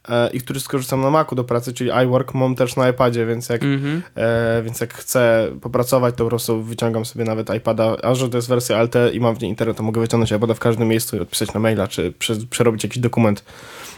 [0.09, 3.49] e, i które skorzystam na Macu do pracy, czyli iWork, mam też na iPadzie, więc
[3.49, 4.01] jak, Mhm.
[4.15, 8.37] e, więc jak chcę popracować, to po prostu wyciągam sobie nawet iPada, a że to
[8.37, 11.15] jest wersja LT i mam w niej internet, to mogę wyciągnąć iPada w każdym miejscu
[11.17, 13.43] i odpisać na maila, czy prze, przerobić jakiś dokument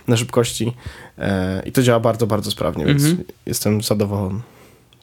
[0.08, 0.74] na szybkości
[1.18, 3.24] e, i to działa bardzo, bardzo sprawnie, więc Mhm.
[3.46, 4.40] jestem zadowolony.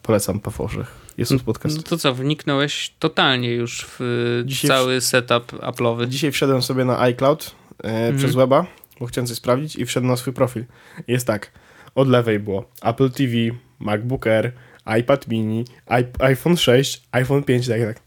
[0.03, 1.09] Polecam Pawłoszych.
[1.19, 1.77] Jest z podcast.
[1.77, 6.07] No to co, wniknąłeś totalnie już w y, Dzisiaj cały setup Apple'owy.
[6.07, 7.51] Dzisiaj wszedłem sobie na iCloud
[7.85, 8.17] e, Mhm.
[8.17, 8.67] przez weba,
[9.01, 10.65] bo chciałem coś sprawdzić i wszedłem na swój profil.
[11.09, 11.53] Jest tak,
[11.95, 13.33] od lewej było Apple TV,
[13.79, 14.53] MacBook Air,
[15.01, 15.61] iPad mini,
[15.91, 18.01] i- iPhone 6, iPhone 5, tak, tak.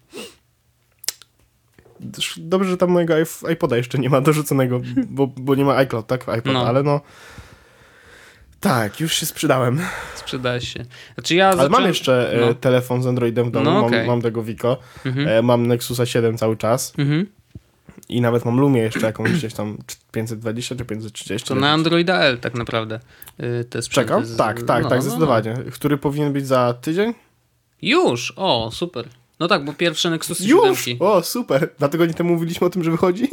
[2.37, 6.07] Dobrze, że tam mojego iP- iPoda jeszcze nie ma dorzuconego, bo, bo nie ma iCloud,
[6.07, 6.67] tak, iPod, No.
[6.67, 7.01] ale no...
[8.59, 9.79] Tak, już się sprzedałem.
[10.15, 10.85] Sprzeda się.
[11.13, 12.53] Znaczy ja Ale mam jeszcze e, No.
[12.53, 14.07] telefon z Androidem w domu, No, mam, okej.
[14.07, 15.27] mam tego Vico, Mhm.
[15.27, 16.93] e, mam Nexusa 7 cały czas.
[16.97, 17.25] Mhm.
[18.11, 19.77] I nawet mam Lumię jeszcze jakąś gdzieś tam
[20.11, 21.47] 520 czy 530.
[21.47, 22.99] To na Androida L tak naprawdę
[23.39, 24.07] y, te sprzęty.
[24.09, 24.25] Czekam?
[24.25, 25.53] z- Tak, tak, no, tak, no, zdecydowanie.
[25.73, 27.07] Który powinien być za tydzień?
[27.07, 27.13] No.
[27.81, 28.33] Już!
[28.35, 29.07] O, super.
[29.39, 30.79] No tak, bo pierwsze Nexusy Już!
[30.79, 31.01] 7.
[31.01, 31.69] O, super.
[31.79, 33.27] Dlatego nie temu mówiliśmy o tym, że wychodzi?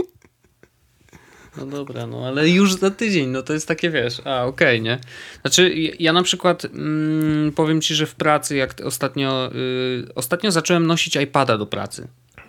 [1.56, 4.98] No dobra, no ale już za tydzień, no to jest takie, wiesz, a okej, nie?
[5.40, 10.86] Znaczy, ja, na przykład mm, powiem ci, że w pracy, jak ostatnio, y, ostatnio zacząłem
[10.86, 12.08] nosić iPada do pracy.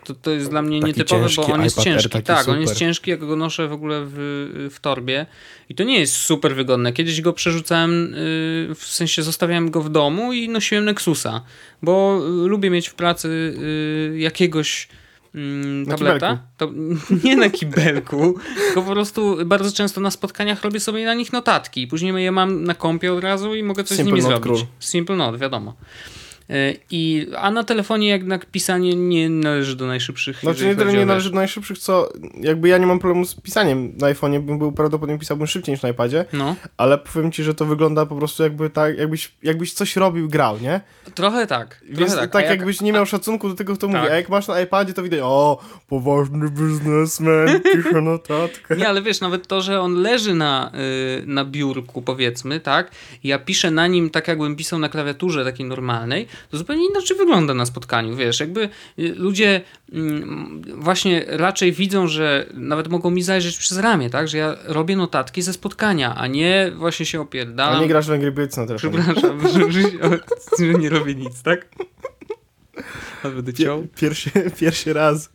[0.09, 2.23] To, to jest dla mnie Taki nietypowe, bo ciężki on jest ciężki.
[2.23, 2.79] Tak, on jest super.
[2.79, 5.25] ciężki, jak go noszę w ogóle w, w torbie.
[5.69, 6.93] I to nie jest super wygodne.
[6.93, 11.41] Kiedyś go przerzucałem, y, w sensie zostawiałem go w domu i nosiłem Nexusa,
[11.81, 14.87] bo y, lubię mieć w pracy y, jakiegoś
[15.35, 16.43] mm, tableta.
[16.57, 16.71] To,
[17.23, 21.87] nie na kibelku, tylko po prostu bardzo często na spotkaniach robię sobie na nich notatki.
[21.87, 24.65] Później je mam na kompie od razu i mogę coś Simple z nimi zrobić.
[24.79, 25.75] Simple Note, wiadomo.
[26.51, 30.39] Y, I, a na telefonie jednak pisanie nie należy do najszybszych.
[30.39, 32.09] Znaczy nie tyle nie należy do najszybszych, co
[32.41, 35.81] jakby ja nie mam problemu z pisaniem na iPhone'ie, bym był prawdopodobnie pisałbym szybciej niż
[35.81, 39.73] na iPadzie, No, ale powiem ci, że to wygląda po prostu jakby tak, jakbyś, jakbyś
[39.73, 40.81] coś robił, grał, nie?
[41.15, 41.75] trochę tak.
[41.75, 44.11] Trochę Więc tak, tak, A jak- jakbyś nie miał szacunku do tego, kto mówi, Tak.
[44.11, 48.75] a jak masz na iPadzie, to widać, o, poważny biznesmen, pisze notatkę.
[48.77, 50.71] Nie, ale wiesz, nawet to, że on leży na,
[51.21, 52.91] y, na biurku, powiedzmy, tak?
[53.23, 57.53] Ja piszę na nim tak, jakbym pisał na klawiaturze takiej normalnej, to zupełnie inaczej wygląda
[57.53, 59.61] na spotkaniu, wiesz, jakby y, ludzie
[59.93, 64.27] mm, właśnie raczej widzą, że nawet mogą mi zajrzeć przez ramię, tak?
[64.27, 67.81] Że ja robię notatki ze spotkania, a nie właśnie się A opierdalam.
[67.81, 68.97] nie grasz w Angry Birds na telefonie.
[68.97, 69.41] Przepraszam,
[70.59, 71.67] że, nie robię nic, tak?
[73.23, 73.87] A będę ciął.
[73.95, 75.29] Pierwszy, pierwszy raz.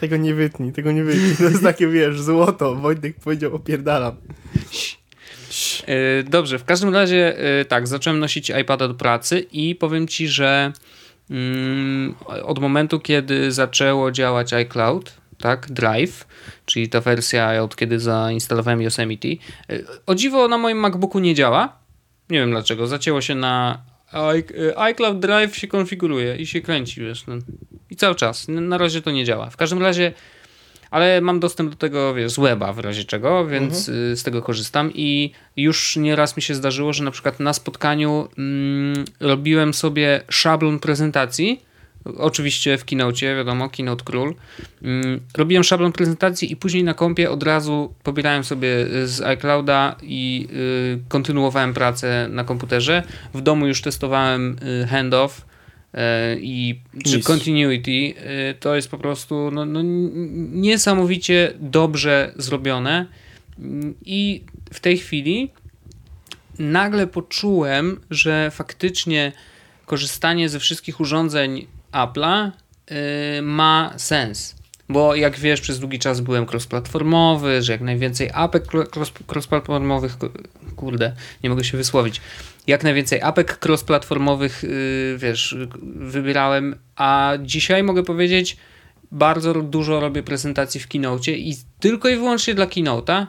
[0.00, 1.36] Tego nie wytnij, tego nie wytnij.
[1.36, 2.74] To jest takie, wiesz, złoto.
[2.74, 4.16] Wojtek powiedział, opierdalam.
[5.86, 10.28] E, Dobrze, w każdym razie e, tak, zacząłem nosić iPada do pracy i powiem ci,
[10.28, 10.72] że
[11.30, 16.26] mm, od momentu, kiedy zaczęło działać iCloud, tak, Drive,
[16.66, 19.36] czyli ta wersja od kiedy zainstalowałem Yosemite, e,
[20.06, 21.78] o dziwo na moim MacBooku nie działa.
[22.30, 23.84] Nie wiem dlaczego, zacięło się na
[24.76, 27.34] iCloud Drive się konfiguruje i się kręci, wiesz, no.
[27.90, 28.48] i cały czas.
[28.48, 29.50] Na razie to nie działa.
[29.50, 30.12] W każdym razie
[30.94, 34.42] ale mam dostęp do tego, wiesz, z weba w razie czego, więc y, z tego
[34.42, 40.20] korzystam i już nieraz mi się zdarzyło, że na przykład na spotkaniu mm, robiłem sobie
[40.28, 41.62] szablon prezentacji
[42.18, 44.34] Oczywiście w Keynote, wiadomo, Keynote Król.
[44.82, 48.68] Mm, robiłem szablon prezentacji i później na kompie od razu pobierałem sobie
[49.04, 53.02] z iClouda i y, kontynuowałem pracę na komputerze.
[53.34, 55.53] W domu już testowałem y, handoff y,
[56.40, 57.90] i czy continuity.
[57.90, 58.14] Y,
[58.60, 59.80] to jest po prostu no, no,
[60.52, 63.06] niesamowicie dobrze zrobione.
[63.58, 65.50] Mm, I w tej chwili
[66.58, 69.32] nagle poczułem, że faktycznie
[69.86, 72.50] korzystanie ze wszystkich urządzeń Apple'a
[73.38, 74.63] y, ma sens.
[74.88, 80.28] Bo jak wiesz, przez długi czas byłem cross-platformowy, że jak najwięcej apek cross- cross-platformowych, ku-
[80.76, 81.12] kurde,
[81.44, 82.20] nie mogę się wysłowić,
[82.66, 85.56] jak najwięcej apek cross-platformowych, y, wiesz,
[85.96, 88.56] wybierałem, a dzisiaj mogę powiedzieć,
[89.12, 93.26] bardzo dużo robię prezentacji w Keynote i tylko i wyłącznie dla Keynote'a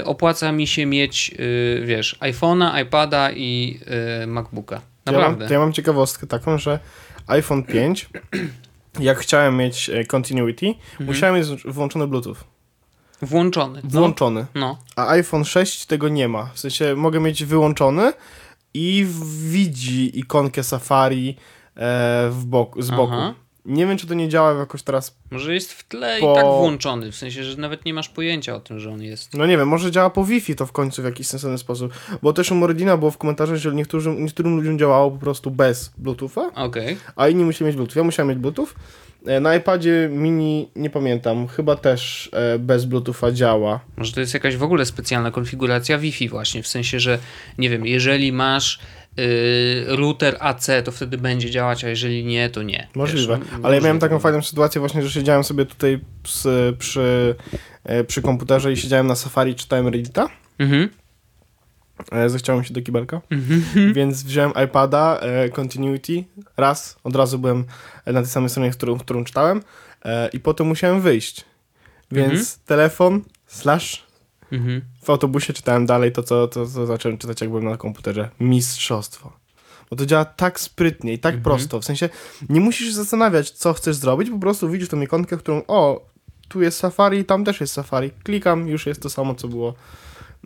[0.00, 3.80] y, opłaca mi się mieć, y, wiesz, iPhone'a, iPada i
[4.26, 4.80] MacBooka.
[5.04, 5.54] To ja, mam, Naprawdę.
[5.54, 6.78] ja mam ciekawostkę taką, że
[7.26, 8.08] iPhone 5,
[9.00, 11.06] jak chciałem mieć e, continuity, Mhm.
[11.06, 12.36] musiałem mieć włączony Bluetooth.
[13.22, 13.80] Włączony.
[13.84, 14.46] No, Włączony.
[14.54, 14.78] no.
[14.96, 16.50] A iPhone 6 tego nie ma.
[16.54, 18.12] W sensie mogę mieć wyłączony
[18.74, 19.06] i
[19.48, 21.36] widzi ikonkę Safari
[21.76, 23.12] e, w boku, z boku.
[23.14, 23.34] Aha.
[23.64, 25.16] Nie wiem, czy to nie działa jakoś teraz.
[25.30, 28.54] Może jest w tle Po- i tak włączony, w sensie, że nawet nie masz pojęcia
[28.54, 29.34] o tym, że on jest.
[29.34, 31.92] No nie wiem, może działa po Wi-Fi to w końcu w jakiś sensowny sposób.
[32.22, 35.92] Bo też u Mordina było w komentarzach, że niektórym, niektórym ludziom działało po prostu bez
[35.98, 36.96] Bluetootha, Okej.
[37.16, 37.98] a inni musieli mieć Bluetooth.
[37.98, 38.68] Ja musiałem mieć Bluetooth.
[39.26, 43.80] E, Na iPadzie mini nie pamiętam, chyba też e, bez Bluetootha działa.
[43.96, 47.18] Może to jest jakaś w ogóle specjalna konfiguracja Wi-Fi właśnie, w sensie, że
[47.58, 48.78] nie wiem, jeżeli masz
[49.86, 52.88] router AC, to wtedy będzie działać, a jeżeli nie, to nie.
[52.94, 53.38] Możliwe.
[53.38, 56.46] Wiesz, Ale ja miałem taką fajną sytuację właśnie, że siedziałem sobie tutaj z,
[56.78, 57.34] przy,
[57.84, 60.28] e, przy komputerze i siedziałem na Safari, czytałem Reddita.
[60.58, 60.88] Mhm.
[62.12, 63.64] E, Zechciało mi się do kibelka, Mhm.
[63.94, 66.24] więc wziąłem iPada, e, Continuity,
[66.56, 67.64] raz, od razu byłem
[68.06, 69.62] na tej samej stronie, którą, którą czytałem
[70.32, 71.44] i potem musiałem wyjść.
[72.12, 72.46] Więc Mhm.
[72.66, 74.02] telefon, slash,
[74.52, 74.80] Mhm.
[75.02, 78.28] w autobusie czytałem dalej to, co, to, co zacząłem czytać, jak byłem na komputerze.
[78.40, 79.32] Mistrzostwo.
[79.90, 81.42] Bo to działa tak sprytnie i tak Mhm.
[81.44, 81.80] prosto.
[81.80, 82.08] W sensie
[82.48, 86.06] nie musisz się zastanawiać, co chcesz zrobić, po prostu widzisz tą ikonkę, którą o,
[86.48, 88.10] tu jest Safari, tam też jest Safari.
[88.22, 89.74] Klikam, już jest to samo, co było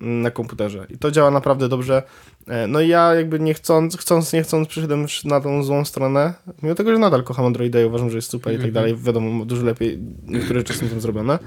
[0.01, 0.87] mm, na komputerze.
[0.91, 2.03] I to działa naprawdę dobrze.
[2.49, 5.85] E, No i ja jakby nie chcąc, chcąc, nie chcąc, przyszedłem już na tą złą
[5.85, 8.75] stronę, mimo tego, że nadal kocham Androida i uważam, że jest super i tak Mhm.
[8.75, 8.97] dalej.
[8.97, 11.39] Wiadomo, dużo lepiej niektóre rzeczy są tym zrobione.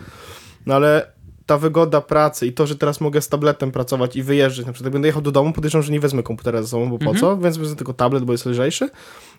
[0.66, 1.12] No ale
[1.50, 4.86] ta wygoda pracy i to, że teraz mogę z tabletem pracować i wyjeżdżać, na przykład
[4.86, 7.20] jak będę jechał do domu, podejrzewam, że nie wezmę komputera ze sobą, bo po Mhm.
[7.20, 7.38] co?
[7.38, 8.90] Więc wezmę tylko tablet, bo jest lżejszy,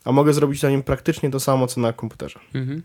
[0.04, 2.40] a mogę zrobić na nim praktycznie to samo, co na komputerze.
[2.54, 2.82] Mhm.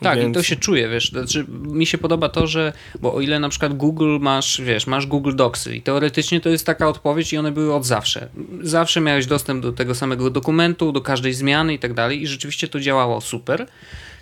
[0.00, 3.20] Tak, i Więc- to się czuje, wiesz, znaczy mi się podoba to, że, bo o
[3.20, 7.32] ile na przykład Google masz, wiesz, masz Google Docsy i teoretycznie to jest taka odpowiedź
[7.32, 8.28] i one były od zawsze.
[8.62, 12.68] Zawsze miałeś dostęp do tego samego dokumentu, do każdej zmiany i tak dalej i rzeczywiście
[12.68, 13.66] to działało super,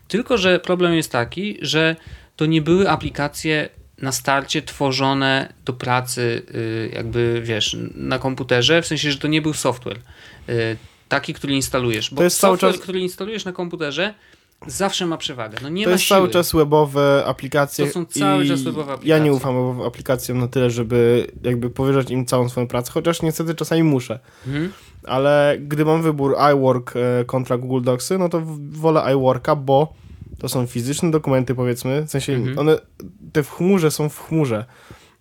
[0.09, 1.97] tylko że problem jest taki, że
[2.37, 3.69] to nie były aplikacje
[4.03, 9.43] na starcie tworzone do pracy y, jakby, wiesz, na komputerze, w sensie, że to nie
[9.43, 9.99] był software
[10.49, 10.77] y,
[11.09, 14.15] taki, który instalujesz, bo To jest cały software, czas- który instalujesz na komputerze
[14.67, 15.59] zawsze ma przewagę.
[15.63, 16.19] No nie to ma jest siły.
[16.19, 17.87] cały czas webowe aplikacje.
[17.87, 19.25] To są cały czas webowe Ja aplikacje.
[19.25, 23.55] nie ufam webowym aplikacjom na tyle, żeby jakby powierzać im całą swoją pracę, chociaż niestety
[23.55, 24.19] czasami muszę.
[24.47, 24.73] Mhm.
[25.07, 29.95] Ale gdy mam wybór iWork e, kontra Google Docsy, no to wolę iWorka, bo
[30.39, 32.03] to są fizyczne dokumenty, powiedzmy.
[32.07, 32.59] W sensie Mhm.
[32.59, 32.79] one,
[33.33, 34.65] te w chmurze są w chmurze.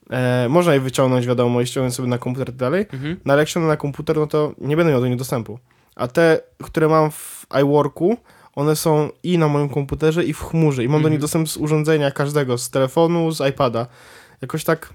[0.10, 2.86] E, można je wyciągnąć, wiadomo, i ściągnąć sobie na komputer i tak dalej.
[2.94, 3.20] Mhm.
[3.26, 5.60] No ale jak ściągnę na komputer, no to nie będę miał do nich dostępu.
[5.96, 8.18] A te, które mam w iWorku,
[8.56, 10.84] one są i na moim komputerze, i w chmurze.
[10.84, 11.12] I mam do Mhm.
[11.12, 13.88] nich dostęp z urządzenia każdego, z telefonu, z iPada.
[14.42, 14.94] Jakoś tak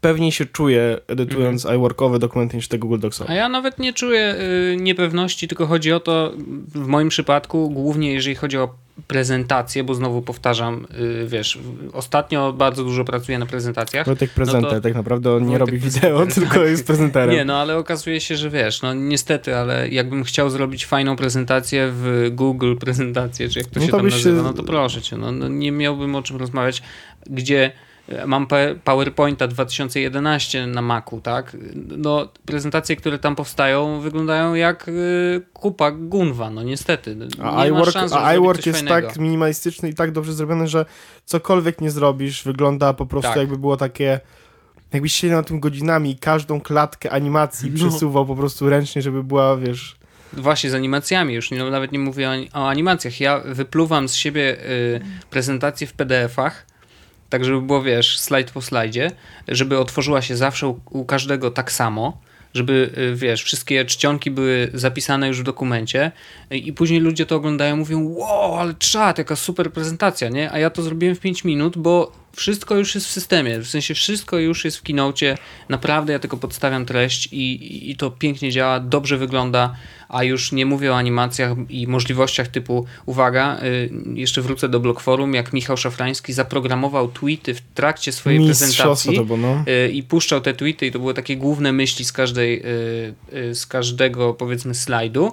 [0.00, 3.30] pewniej się czuję, edytując iWorkowe dokumenty niż te Google Docsowe.
[3.30, 4.34] A ja nawet nie czuję
[4.72, 6.32] y, niepewności, tylko chodzi o to,
[6.74, 8.74] w moim przypadku, głównie jeżeli chodzi o
[9.06, 10.86] prezentację, bo znowu powtarzam,
[11.22, 11.58] y, wiesz,
[11.92, 14.06] ostatnio bardzo dużo pracuję na prezentacjach.
[14.06, 17.30] Wojtek prezenter, No to- tak naprawdę on nie robi wideo, tylko jest prezenterem.
[17.30, 21.88] Nie, no ale okazuje się, że wiesz, no niestety, ale jakbym chciał zrobić fajną prezentację
[21.92, 24.62] w Google prezentację, czy jak to No się to tam byś nazywa, się- no to
[24.62, 26.82] proszę cię, no, no nie miałbym o czym rozmawiać,
[27.26, 27.72] gdzie
[28.26, 28.46] mam
[28.84, 31.56] PowerPointa 2011 na Macu, tak?
[31.74, 37.16] No prezentacje, które tam powstają wyglądają jak y, kupa gunwa, no niestety.
[37.16, 39.08] Nie A iWork, szans, a iWork jest fajnego.
[39.08, 40.86] tak minimalistyczny i tak dobrze zrobiony, że
[41.24, 43.36] cokolwiek nie zrobisz, wygląda po prostu Tak.
[43.38, 44.20] jakby było takie...
[44.92, 47.76] Jakbyś siedział na tym godzinami i każdą klatkę animacji No.
[47.88, 49.96] przesuwał po prostu ręcznie, żeby była, wiesz...
[50.32, 53.20] Właśnie z animacjami już, nie, nawet nie mówię o, o animacjach.
[53.20, 56.66] Ja wypluwam z siebie y, prezentację w PDF-ach,
[57.30, 59.10] tak żeby było, wiesz, slajd po slajdzie,
[59.48, 62.20] żeby otworzyła się zawsze u, u każdego tak samo,
[62.54, 66.12] żeby, y, wiesz, wszystkie czcionki były zapisane już w dokumencie
[66.52, 70.52] y, i później ludzie to oglądają mówią, wow, ale czad, jaka super prezentacja, nie?
[70.52, 73.94] A ja to zrobiłem w 5 minut, bo wszystko już jest w systemie, w sensie
[73.94, 78.80] wszystko już jest w kinocie, naprawdę ja tylko podstawiam treść i, i to pięknie działa,
[78.80, 79.74] dobrze wygląda,
[80.08, 85.00] a już nie mówię o animacjach i możliwościach typu, uwaga, y, jeszcze wrócę do Block
[85.00, 89.64] Forum, jak Michał Szafrański zaprogramował tweety w trakcie swojej prezentacji było, no.
[89.86, 93.54] y, i puszczał te tweety i to były takie główne myśli z każdej, y, y,
[93.54, 95.32] z każdego powiedzmy slajdu,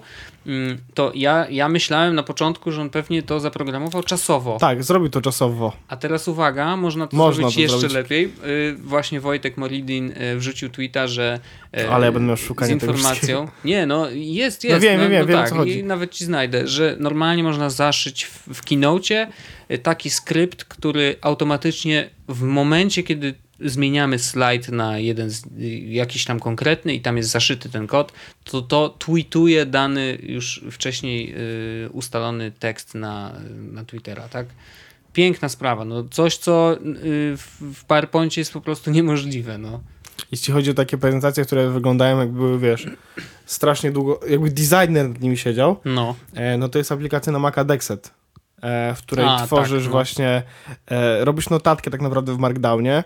[0.93, 4.57] to ja, ja myślałem na początku, że on pewnie to zaprogramował czasowo.
[4.59, 5.73] Tak, zrobił to czasowo.
[5.87, 7.93] A teraz uwaga, można to Można zrobić to jeszcze zrobić.
[7.95, 8.23] lepiej.
[8.25, 11.39] Y, Właśnie Wojtek Moridin y, wrzucił tweeta, że
[11.79, 13.47] y, Ale ja będę miał z szukanie informacją.
[13.65, 14.75] Nie, no jest, jest.
[14.75, 15.79] No wiem, wiem, wiem, wiem, o tak, co chodzi.
[15.79, 19.27] I nawet ci znajdę, że normalnie można zaszyć w, w kinocie
[19.71, 25.43] y, taki skrypt, który automatycznie w momencie, kiedy zmieniamy slajd na jeden z,
[25.87, 28.11] jakiś tam konkretny i tam jest zaszyty ten kod,
[28.43, 31.35] to to tweetuje dany już wcześniej
[31.85, 33.33] y, ustalony tekst na,
[33.71, 34.47] na Twittera, tak?
[35.13, 39.81] Piękna sprawa, no coś co y, w, PowerPoincie jest po prostu niemożliwe, no.
[40.31, 42.87] Jeśli chodzi o takie prezentacje, które wyglądają jakby były, wiesz,
[43.45, 47.63] strasznie długo, jakby designer nad nimi siedział, No, e, no to jest aplikacja na Maca
[47.63, 48.11] Dexet,
[48.61, 49.91] e, w której A, tworzysz tak, no.
[49.91, 50.43] właśnie,
[50.87, 53.03] e, robisz notatkę tak naprawdę w Markdownie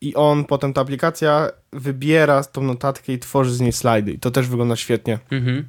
[0.00, 4.30] i on, potem ta aplikacja wybiera tą notatkę i tworzy z niej slajdy i to
[4.30, 5.18] też wygląda świetnie.
[5.32, 5.68] mhm,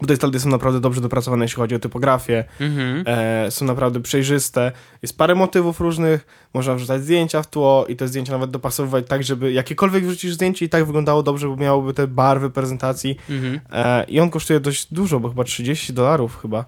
[0.00, 3.04] Bo te slajdy są naprawdę dobrze dopracowane, jeśli chodzi o typografię, mhm.
[3.06, 4.72] e, są naprawdę przejrzyste.
[5.02, 9.22] Jest parę motywów różnych, można wrzucać zdjęcia w tło i te zdjęcia nawet dopasowywać tak,
[9.22, 13.16] żeby jakiekolwiek wrzucisz zdjęcie i tak wyglądało dobrze, bo miałoby te barwy prezentacji.
[13.30, 13.60] Mhm.
[13.72, 16.64] E, I on kosztuje dość dużo, bo chyba 30 dolarów chyba.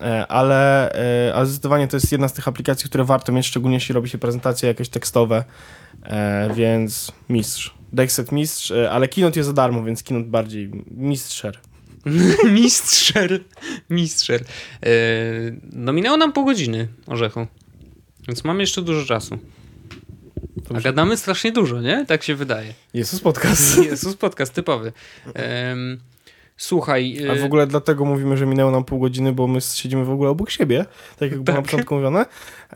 [0.00, 0.92] E, ale,
[1.28, 4.08] e, ale zdecydowanie to jest jedna z tych aplikacji, które warto mieć, szczególnie jeśli robi
[4.08, 5.44] się prezentacje jakieś tekstowe,
[6.04, 7.74] e, więc mistrz.
[7.92, 11.58] Dexet mistrz, e, ale Keynote jest za darmo, więc Keynote bardziej mistrzer.
[12.60, 13.40] Mistrzer.
[13.90, 14.40] Mistrzer.
[14.40, 14.90] E,
[15.72, 17.46] no minęło nam pół godziny orzechu.
[18.28, 19.38] Więc mamy jeszcze dużo czasu.
[20.74, 22.06] A gadamy strasznie dużo, nie?
[22.06, 22.74] Tak się wydaje.
[22.94, 23.84] Jezus podcast.
[23.84, 24.92] Jezus, podcast typowy.
[25.34, 26.00] Em,
[26.58, 27.18] słuchaj.
[27.26, 30.10] e, A w ogóle dlatego mówimy, że minęło nam pół godziny, bo my siedzimy w
[30.10, 30.84] ogóle obok siebie,
[31.18, 31.70] tak jak było na Tak.
[31.70, 32.26] początku mówione.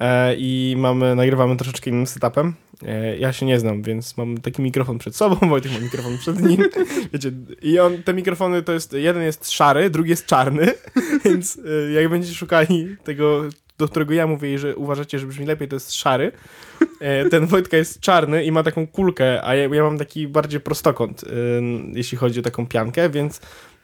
[0.01, 2.55] E, I mamy, nagrywamy troszeczkę innym setupem.
[2.87, 6.43] E, ja się nie znam, więc mam taki mikrofon przed sobą, Wojtek ma mikrofon przed
[6.43, 6.65] nim.
[7.13, 10.73] Wiecie, i on, te mikrofony to jest, jeden jest szary, drugi jest czarny,
[11.25, 13.43] więc e, jak będziecie szukali tego,
[13.83, 16.33] do którego ja mówię i że uważacie, że brzmi lepiej, to jest szary.
[17.01, 20.61] E, ten Wojtka jest czarny i ma taką kulkę, a ja, ja mam taki bardziej
[20.61, 21.29] prostokąt, e,
[21.93, 23.41] jeśli chodzi o taką piankę, więc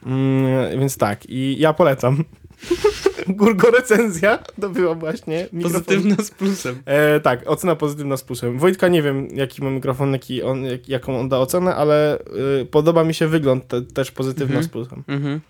[0.07, 2.25] Mm, więc tak, i ja polecam.
[3.29, 5.85] Gurgo recenzja to była właśnie mikrofon.
[5.85, 6.83] Pozytywna z plusem.
[6.87, 8.59] E, tak, ocena pozytywna z plusem.
[8.59, 12.19] Wojtka nie wiem, jaki ma mikrofon, jaki on, jak, jaką on da ocenę, ale
[12.61, 14.65] y, podoba mi się wygląd te, też pozytywna Mhm.
[14.65, 15.03] z plusem.
[15.09, 15.41] Mhm.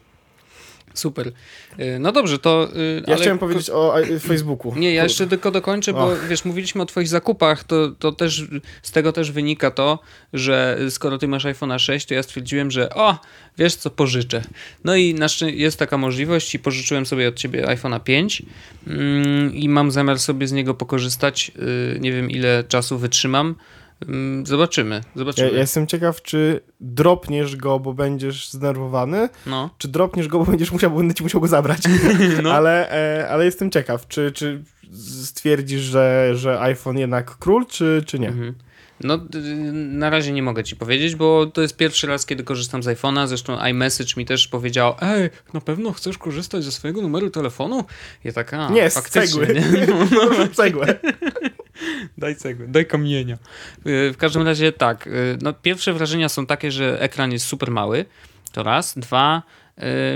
[0.98, 1.32] Super.
[1.78, 2.68] E, No dobrze, to.
[2.76, 4.74] e, Ja ale chciałem powiedzieć o e, Facebooku.
[4.76, 8.44] Nie, ja jeszcze tylko dokończę, bo wiesz, mówiliśmy o twoich zakupach, to, to też
[8.82, 9.98] z tego też wynika to,
[10.32, 13.18] że skoro ty masz iPhone'a 6, to ja stwierdziłem, że o,
[13.58, 14.42] wiesz co, pożyczę.
[14.84, 18.42] No i jest taka możliwość i pożyczyłem sobie od ciebie iPhone'a 5
[18.86, 21.52] mm, i mam zamiar sobie z niego pokorzystać.
[22.00, 23.54] Nie wiem ile czasu wytrzymam.
[24.08, 25.50] Ym, Zobaczymy, Ja, zobaczymy.
[25.52, 30.72] ja jestem ciekaw, czy dropniesz go, bo będziesz zdenerwowany, No, czy dropniesz go, bo będziesz
[30.72, 31.82] musiał, bo będę ci musiał go zabrać.
[32.42, 32.52] no.
[32.58, 34.62] ale, e, ale jestem ciekaw, czy, czy
[35.22, 38.28] stwierdzisz, że, że iPhone jednak król, czy, czy nie?
[38.28, 38.54] Mhm.
[39.00, 39.18] No,
[39.74, 43.26] na razie nie mogę ci powiedzieć, bo to jest pierwszy raz, kiedy korzystam z iPhone'a.
[43.26, 47.84] Zresztą iMessage mi też powiedział: Ej, na pewno chcesz korzystać ze swojego numeru telefonu?
[48.24, 49.54] Ja tak, a, nie, faktycznie, cegły.
[49.54, 49.86] nie?
[50.10, 50.94] No, Proszę cegłę.
[52.18, 53.38] daj cegły, daj kamienia.
[53.86, 57.70] Y, W każdym razie tak, y, no, pierwsze wrażenia są takie, że ekran jest super
[57.70, 58.04] mały.
[58.52, 58.98] To raz.
[58.98, 59.42] Dwa,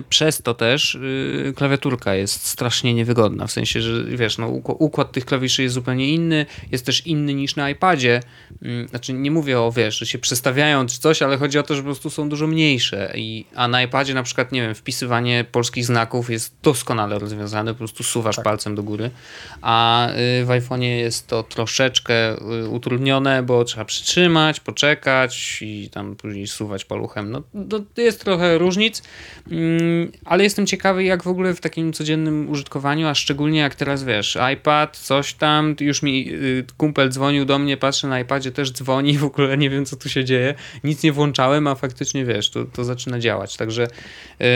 [0.09, 3.46] przez to też y, klawiaturka jest strasznie niewygodna.
[3.46, 6.46] W sensie, że wiesz, no, układ tych klawiszy jest zupełnie inny.
[6.72, 8.20] Jest też inny niż na iPadzie.
[8.62, 11.75] Mm, Znaczy, nie mówię o, wiesz, że się przestawiają czy coś, ale chodzi o to,
[11.75, 13.12] że po prostu są dużo mniejsze.
[13.16, 17.72] I, a na iPadzie na przykład, nie wiem, wpisywanie polskich znaków jest doskonale rozwiązane.
[17.72, 18.44] Po prostu suwasz Tak.
[18.44, 19.11] palcem do góry.
[19.61, 26.16] A y, w iPhone'ie jest to troszeczkę y, utrudnione, bo trzeba przytrzymać, poczekać i tam
[26.16, 27.30] później suwać paluchem.
[27.30, 27.43] No,
[27.95, 29.03] to jest trochę różnic.
[29.53, 34.05] Mm, ale jestem ciekawy, jak w ogóle w takim codziennym użytkowaniu, a szczególnie jak teraz
[34.05, 38.72] wiesz, iPad, coś tam, już mi y, kumpel dzwonił do mnie, patrzę na iPadzie, też
[38.72, 40.55] dzwoni, w ogóle nie wiem, co tu się dzieje.
[40.84, 43.57] Nic nie włączałem, a faktycznie wiesz, to, to zaczyna działać.
[43.57, 43.88] Także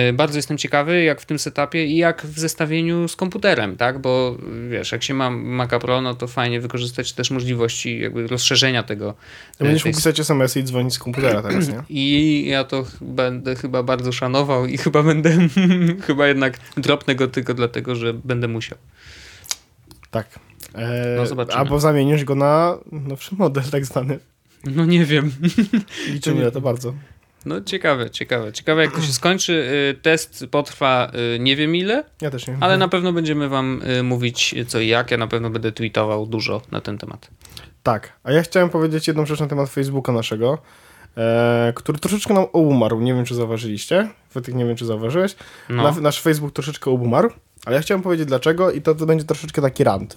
[0.08, 3.98] y, bardzo jestem ciekawy, jak w tym setupie i jak w zestawieniu z komputerem, tak?
[3.98, 4.36] Bo
[4.70, 9.14] wiesz, jak się ma Maca Pro, no to fajnie wykorzystać też możliwości jakby rozszerzenia tego.
[9.58, 11.82] To będziesz tej mógł pisać SMS-y i dzwonić z komputera teraz, nie?
[12.00, 15.30] i ja to będę chyba bardzo szanował i chyba będę,
[16.06, 18.78] chyba jednak dropnę go tylko dlatego, że będę musiał.
[20.10, 20.26] Tak.
[20.74, 21.58] E, No, zobaczymy.
[21.58, 24.18] albo zamienisz go na nowszy model tak zwany.
[24.64, 25.32] No nie wiem.
[26.12, 26.94] Liczymy na to bardzo.
[27.46, 28.52] No ciekawe, ciekawe.
[28.52, 29.52] Ciekawe jak to się skończy.
[29.52, 32.56] Y, Test potrwa y, nie wiem ile, Ja też nie.
[32.60, 35.10] ale na pewno będziemy wam y, mówić co i jak.
[35.10, 37.30] Ja na pewno będę tweetował dużo na ten temat.
[37.82, 40.58] Tak, a ja chciałem powiedzieć jedną rzecz na temat Facebooka naszego,
[41.16, 43.00] e, który troszeczkę nam umarł.
[43.00, 44.08] Nie wiem, czy zauważyliście.
[44.34, 45.36] Wojtek, nie wiem, czy zauważyłeś.
[45.68, 45.82] No.
[45.82, 47.30] Na, nasz Facebook troszeczkę umarł,
[47.66, 50.16] ale ja chciałem powiedzieć dlaczego i to, to będzie troszeczkę taki rant.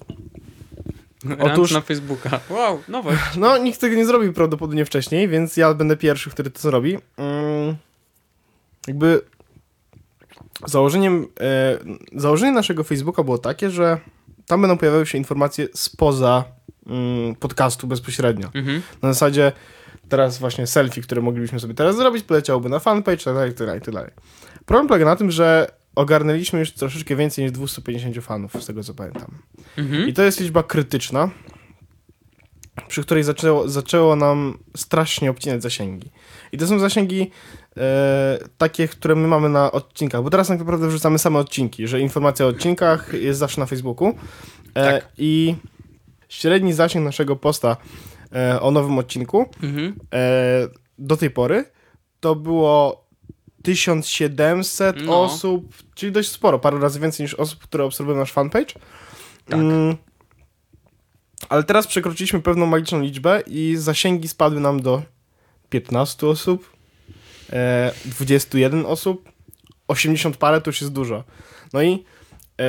[1.26, 2.40] Rant otóż- na Facebooka.
[2.50, 3.20] Wow, nowość.
[3.38, 6.98] No, nikt tego nie zrobił prawdopodobnie wcześniej, więc ja będę pierwszy, który to zrobi.
[7.18, 7.76] Mm,
[8.88, 9.22] jakby
[10.66, 11.78] założeniem, e,
[12.16, 14.00] założenie naszego Facebooka było takie, że
[14.46, 16.44] tam będą pojawiały się informacje spoza
[17.40, 18.50] podcastu bezpośrednio.
[18.54, 18.82] Mhm.
[19.02, 19.52] Na zasadzie
[20.10, 23.82] teraz właśnie selfie, które moglibyśmy sobie teraz zrobić, poleciałoby na fanpage, tak dalej, tak dalej,
[23.82, 24.12] tak dalej.
[24.66, 28.94] Problem polega na tym, że ogarnęliśmy już troszeczkę więcej niż 250 fanów, z tego co
[28.94, 29.32] pamiętam.
[29.78, 30.08] Mhm.
[30.08, 31.30] I to jest liczba krytyczna,
[32.88, 36.12] przy której zaczęło, zaczęło nam strasznie obcinać zasięgi.
[36.52, 37.32] I to są zasięgi
[37.78, 42.00] e, takie, które my mamy na odcinkach, bo teraz tak naprawdę wrzucamy same odcinki, że
[42.00, 44.08] informacja o odcinkach jest zawsze na Facebooku.
[44.76, 45.10] E, Tak.
[45.18, 45.56] I
[46.30, 47.78] średni zasięg naszego posta
[48.36, 49.96] e, o nowym odcinku Mhm.
[50.14, 50.68] e,
[51.00, 51.66] do tej pory
[52.20, 53.06] to było
[53.64, 55.22] 1700 No.
[55.24, 58.74] osób, czyli dość sporo, parę razy więcej niż osób, które obserwują nasz fanpage.
[59.46, 59.60] Tak.
[59.60, 59.96] Mm,
[61.50, 65.02] ale teraz przekroczyliśmy pewną magiczną liczbę i zasięgi spadły nam do
[65.70, 66.70] 15 osób,
[67.54, 69.30] e, 21 osób,
[69.88, 71.24] 80 parę to już jest dużo.
[71.74, 72.04] No i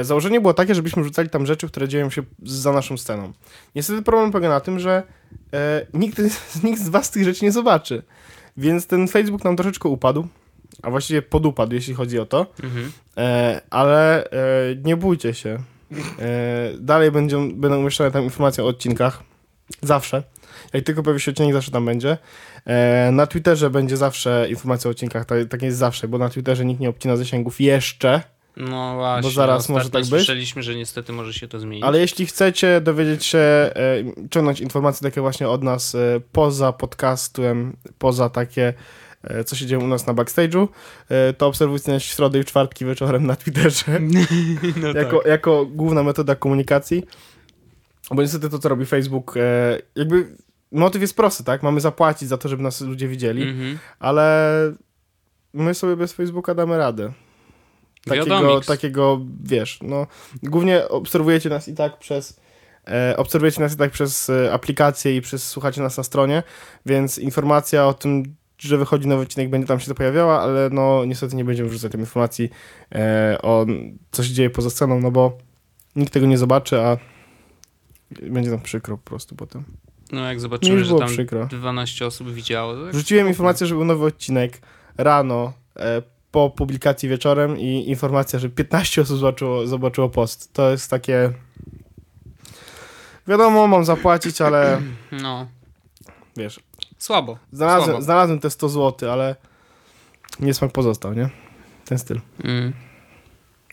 [0.02, 3.32] założenie było takie, żebyśmy rzucali tam rzeczy, które dzieją się za naszą sceną.
[3.74, 5.02] Niestety problem polega na tym, że
[5.52, 6.18] e, nikt,
[6.64, 8.02] nikt z was tych rzeczy nie zobaczy.
[8.56, 10.28] Więc ten Facebook nam troszeczkę upadł,
[10.82, 12.46] a właściwie podupadł, jeśli chodzi o to.
[12.62, 12.92] Mhm.
[13.16, 14.30] E, ale e,
[14.84, 15.58] nie bójcie się.
[16.18, 19.22] E, dalej będą, będą umieszczone tam informacje o odcinkach.
[19.82, 20.22] Zawsze.
[20.72, 22.18] Jak tylko pojawi się odcinek, zawsze tam będzie.
[22.66, 25.24] E, na Twitterze będzie zawsze informacja o odcinkach.
[25.24, 28.22] Tak, tak jest zawsze, bo na Twitterze nikt nie obcina zasięgów jeszcze.
[28.60, 29.22] No właśnie.
[29.30, 30.08] Bo zaraz może tak być.
[30.08, 31.84] Słyszeliśmy, że niestety może się to zmienić.
[31.84, 33.72] Ale jeśli chcecie dowiedzieć się, e,
[34.30, 38.74] ciągnąć informacje takie właśnie od nas e, poza podcastem, poza takie,
[39.24, 40.68] e, co się dzieje u nas na backstage'u,
[41.08, 44.00] e, to obserwujcie nas w środę i w czwartki wieczorem na Twitterze.
[44.82, 47.04] no jako, jako główna metoda komunikacji.
[48.10, 50.36] Bo niestety to, co robi Facebook, e, jakby
[50.72, 51.62] motyw jest prosty, tak?
[51.62, 53.78] Mamy zapłacić za to, żeby nas ludzie widzieli, Mhm.
[53.98, 54.50] ale
[55.52, 57.12] my sobie bez Facebooka damy radę.
[58.04, 60.06] Takiego, takiego, wiesz, no,
[60.42, 62.40] głównie obserwujecie nas i tak przez
[62.88, 66.42] e, obserwujecie nas i tak przez e, aplikację i przez słuchacie nas na stronie,
[66.86, 68.22] więc informacja o tym,
[68.58, 71.92] że wychodzi nowy odcinek, będzie tam się to pojawiała, ale no niestety nie będziemy wrzucać
[71.92, 72.50] tam informacji
[72.94, 73.66] e, o
[74.10, 75.38] co się dzieje poza sceną, no bo
[75.96, 76.96] nikt tego nie zobaczy, a
[78.22, 79.64] będzie nam przykro po prostu potem.
[80.12, 81.46] No jak zobaczymy, że tam przykro.
[81.46, 82.84] 12 osób widziało.
[82.84, 84.60] tak Wrzuciłem informację, że był nowy odcinek
[84.98, 90.52] rano e, po publikacji wieczorem i informacja, że 15 osób zobaczyło, zobaczyło post.
[90.52, 91.32] To jest takie...
[93.28, 94.80] Wiadomo, mam zapłacić, ale
[95.22, 95.46] No,
[96.36, 96.60] wiesz,
[96.98, 97.38] słabo.
[97.52, 98.02] znalazłem, Słabo.
[98.02, 99.36] znalazłem te 100 zł, ale
[100.40, 101.30] niesmak pozostał, nie?
[101.84, 102.20] Ten styl.
[102.44, 102.72] Mm.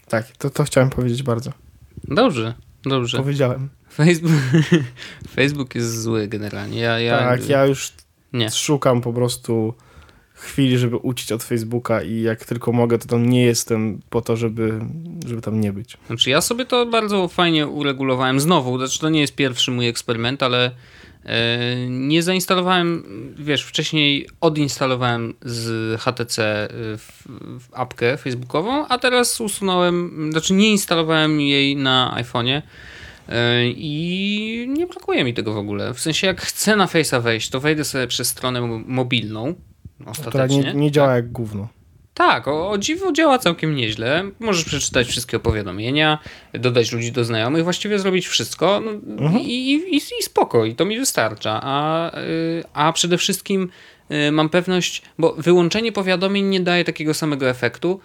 [0.07, 1.51] Tak, to, to chciałem powiedzieć bardzo.
[2.03, 2.53] Dobrze,
[2.83, 3.17] dobrze.
[3.17, 3.69] Powiedziałem.
[3.93, 4.31] Facebook,
[5.35, 6.79] Facebook jest zły generalnie.
[6.79, 7.93] Ja, ja, tak, ja już
[8.33, 8.51] Nie.
[8.51, 9.73] szukam po prostu
[10.39, 14.37] chwili, żeby ucić od Facebooka i jak tylko mogę, to tam nie jestem po to,
[14.37, 14.79] żeby,
[15.27, 15.97] żeby tam nie być.
[16.07, 20.43] Znaczy ja sobie to bardzo fajnie uregulowałem znowu, znaczy to nie jest pierwszy mój eksperyment,
[20.43, 20.71] ale
[21.25, 23.03] e, nie zainstalowałem,
[23.39, 27.23] wiesz, wcześniej odinstalowałem z HTC w,
[27.59, 32.61] w apkę facebookową, a teraz usunąłem, znaczy nie instalowałem jej na iPhone'ie
[33.29, 35.93] e, i nie brakuje mi tego w ogóle.
[35.93, 39.03] W sensie jak chcę na Face'a wejść, to wejdę sobie przez stronę mo-
[39.99, 40.73] mobilną Która ostatecznie.
[40.73, 41.67] nie, nie działa jak gówno.
[42.13, 44.23] Tak, o, o dziwo działa całkiem nieźle.
[44.39, 46.19] Możesz przeczytać wszystkie opowiadomienia,
[46.53, 48.91] dodać ludzi do znajomych, właściwie zrobić wszystko no,
[49.25, 49.41] Mhm.
[49.43, 51.59] i, i, i, i spoko, i to mi wystarcza.
[51.63, 53.69] A, y, a przede wszystkim
[54.11, 57.99] y, mam pewność, bo wyłączenie powiadomień nie daje takiego samego efektu.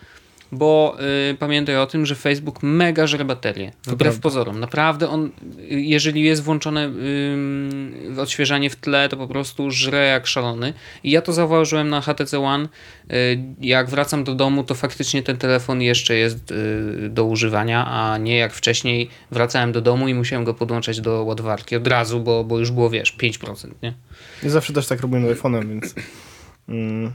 [0.52, 0.96] Bo
[1.30, 3.72] y, pamiętaj o tym, że Facebook mega żre baterię.
[3.82, 4.20] Wbrew prawda.
[4.20, 4.60] pozorom.
[4.60, 5.30] Naprawdę on,
[5.68, 6.92] jeżeli jest włączone
[8.16, 10.74] y, odświeżanie w tle, to po prostu żre jak szalony.
[11.04, 12.68] I ja to zauważyłem na HTC One.
[13.12, 18.18] Y, jak wracam do domu, to faktycznie ten telefon jeszcze jest y, do używania, a
[18.18, 22.44] nie jak wcześniej wracałem do domu i musiałem go podłączać do ładowarki od razu, bo,
[22.44, 23.94] bo już było, wiesz, 5%, nie?
[24.42, 25.94] Ja zawsze też tak robiłem z iPhone'em, więc...
[26.68, 27.12] Mm,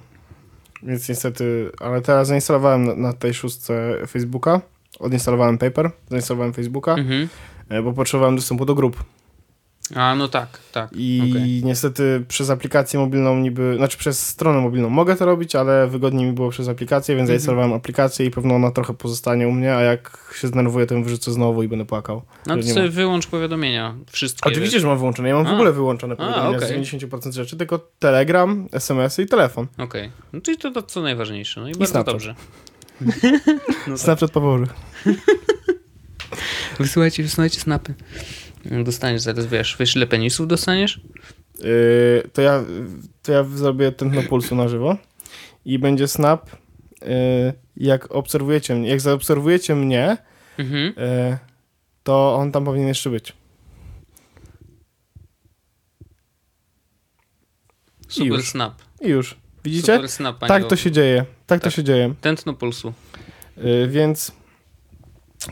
[0.83, 1.71] więc niestety...
[1.79, 4.61] Ale teraz zainstalowałem na, na tej szóstce Facebooka.
[4.99, 7.27] Odinstalowałem Paper, zainstalowałem Facebooka, Mhm.
[7.69, 9.03] e, bo potrzebowałem dostępu do grup.
[9.95, 10.89] A, no tak, tak.
[10.95, 11.61] I okej.
[11.63, 16.31] niestety przez aplikację mobilną niby, znaczy przez stronę mobilną mogę to robić, ale wygodniej mi
[16.33, 17.39] było przez aplikację, więc Mhm.
[17.39, 21.03] zainstalowałem aplikację i pewno ona trochę pozostanie u mnie, a jak się zdenerwuję, to ją
[21.03, 22.21] wyrzucę znowu i będę płakał.
[22.47, 22.91] No to sobie ma.
[22.91, 23.95] wyłącz powiadomienia.
[24.11, 24.49] Wszystkie.
[24.49, 25.29] Oczywiście, że mam wyłączone.
[25.29, 25.53] Ja mam w A.
[25.53, 26.85] ogóle wyłączone A, powiadomienia okej.
[26.85, 29.67] z 90% rzeczy, tylko Telegram, SMS-y y i telefon.
[29.77, 30.11] Okej.
[30.33, 31.61] No czyli to, to co najważniejsze.
[31.61, 32.13] No i, bardzo Snapchat.
[32.15, 32.35] dobrze.
[33.01, 33.11] No
[33.87, 33.99] tak.
[33.99, 34.67] Snapchat Paworzy.
[36.79, 37.93] Wysyłajcie, wysyłajcie snapy.
[38.83, 41.01] Dostaniesz zaraz, wiesz, wiesz ile penisów dostaniesz?
[41.59, 42.63] Yy, to, ja,
[43.23, 44.97] to ja zrobię tętno pulsu na żywo
[45.65, 46.49] i będzie snap.
[47.01, 47.07] Yy,
[47.77, 50.17] jak obserwujecie mnie, jak zaobserwujecie mnie,
[50.57, 50.83] Mhm.
[50.85, 51.37] yy,
[52.03, 53.33] to on tam powinien jeszcze być.
[58.07, 58.49] Super już.
[58.49, 58.73] snap.
[59.01, 59.35] I już.
[59.63, 59.95] Widzicie?
[59.95, 61.25] Super snap, tak to się dzieje.
[61.47, 61.73] Tak, to Tak.
[61.73, 62.13] się dzieje.
[62.21, 62.93] Tętno pulsu.
[63.57, 64.31] Yy, więc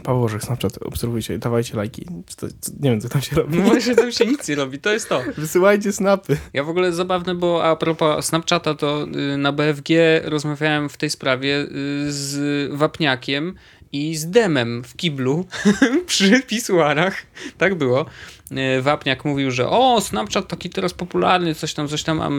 [0.04, 2.06] Paweł Orzech, Snapchat, obserwujcie, dawajcie lajki.
[2.38, 2.48] To,
[2.80, 3.58] nie wiem, co tam się robi.
[3.58, 5.22] No właśnie tam się nic nie robi, to jest to.
[5.38, 6.38] Wysyłajcie snapy.
[6.54, 9.90] Ja w ogóle zabawne, bo a propos Snapchata, to y, na BFG
[10.24, 11.68] rozmawiałem w tej sprawie y,
[12.12, 13.56] z Wapniakiem
[13.92, 15.46] i z Demem w kiblu
[16.08, 17.26] przy pisuarach.
[17.58, 18.06] Tak było.
[18.78, 22.22] Y, Wapniak mówił, że o, Snapchat taki teraz popularny, coś tam, coś tam.
[22.22, 22.30] A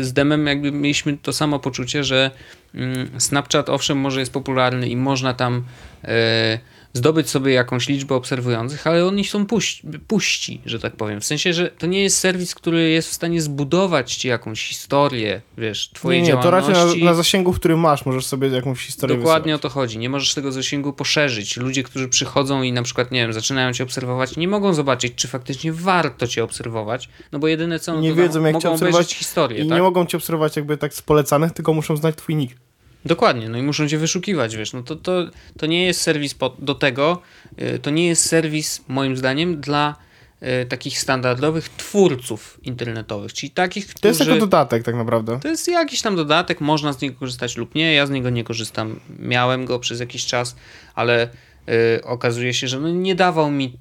[0.00, 2.30] z Demem jakby mieliśmy to samo poczucie, że
[2.74, 5.64] mm, Snapchat owszem może jest popularny i można tam
[6.04, 6.58] e,
[6.96, 11.20] zdobyć sobie jakąś liczbę obserwujących, ale oni są puści, puści, że tak powiem.
[11.20, 15.42] W sensie, że to nie jest serwis, który jest w stanie zbudować ci jakąś historię,
[15.58, 17.04] wiesz, twojej Nie, nie, to raczej działalności.
[17.04, 19.60] na, na zasięgu, który masz, możesz sobie jakąś historię Dokładnie wysyłać.
[19.60, 19.98] o to chodzi.
[19.98, 21.56] Nie możesz tego zasięgu poszerzyć.
[21.56, 25.28] Ludzie, którzy przychodzą i na przykład, nie wiem, zaczynają cię obserwować, nie mogą zobaczyć, czy
[25.28, 29.14] faktycznie warto cię obserwować, no bo jedyne co, Nie wiedzą, jak cię mogą obserwować obejrzeć
[29.14, 29.76] historię, I tak?
[29.78, 32.56] nie mogą cię obserwować jakby tak z polecanych, tylko muszą znać twój nick.
[33.04, 35.26] Dokładnie, no i muszą cię wyszukiwać, wiesz, no to, to,
[35.58, 37.22] to nie jest serwis po, do tego,
[37.62, 39.96] y, to nie jest serwis, moim zdaniem, dla
[40.42, 44.02] y, takich standardowych twórców internetowych, czyli takich, którzy...
[44.02, 45.40] To jest jako dodatek tak naprawdę.
[45.40, 47.94] To jest jakiś tam dodatek, można z niego korzystać lub nie.
[47.94, 49.00] Ja z niego nie korzystam.
[49.18, 50.56] Miałem go przez jakiś czas,
[50.94, 51.28] ale
[51.68, 53.78] y, okazuje się, że no nie dawał mi,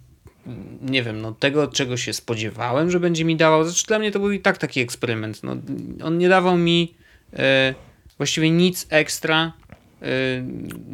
[0.81, 3.63] nie wiem, no tego, czego się spodziewałem, że będzie mi dawał.
[3.63, 5.43] Znaczy, dla mnie to był i tak taki eksperyment.
[5.43, 5.55] No,
[6.03, 6.95] on nie dawał mi
[7.33, 7.37] y,
[8.17, 9.53] właściwie nic ekstra.
[10.01, 10.05] y,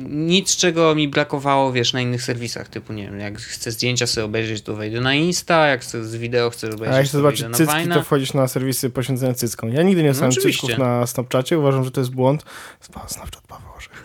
[0.10, 4.26] Nic, czego mi brakowało, wiesz, na innych serwisach, typu, nie wiem, jak chcę zdjęcia sobie
[4.26, 7.46] obejrzeć, to wejdę na Insta, jak chcę z wideo chcę obejrzeć, A jak to zobaczyć
[7.56, 9.70] cycki, to wchodzisz na serwisy poświęcone cyckom.
[9.70, 12.46] Ja nigdy nie dostałem No cycków na Snapchacie, uważam, że to jest błąd.
[13.08, 14.04] Snapchat Paweł Orzech.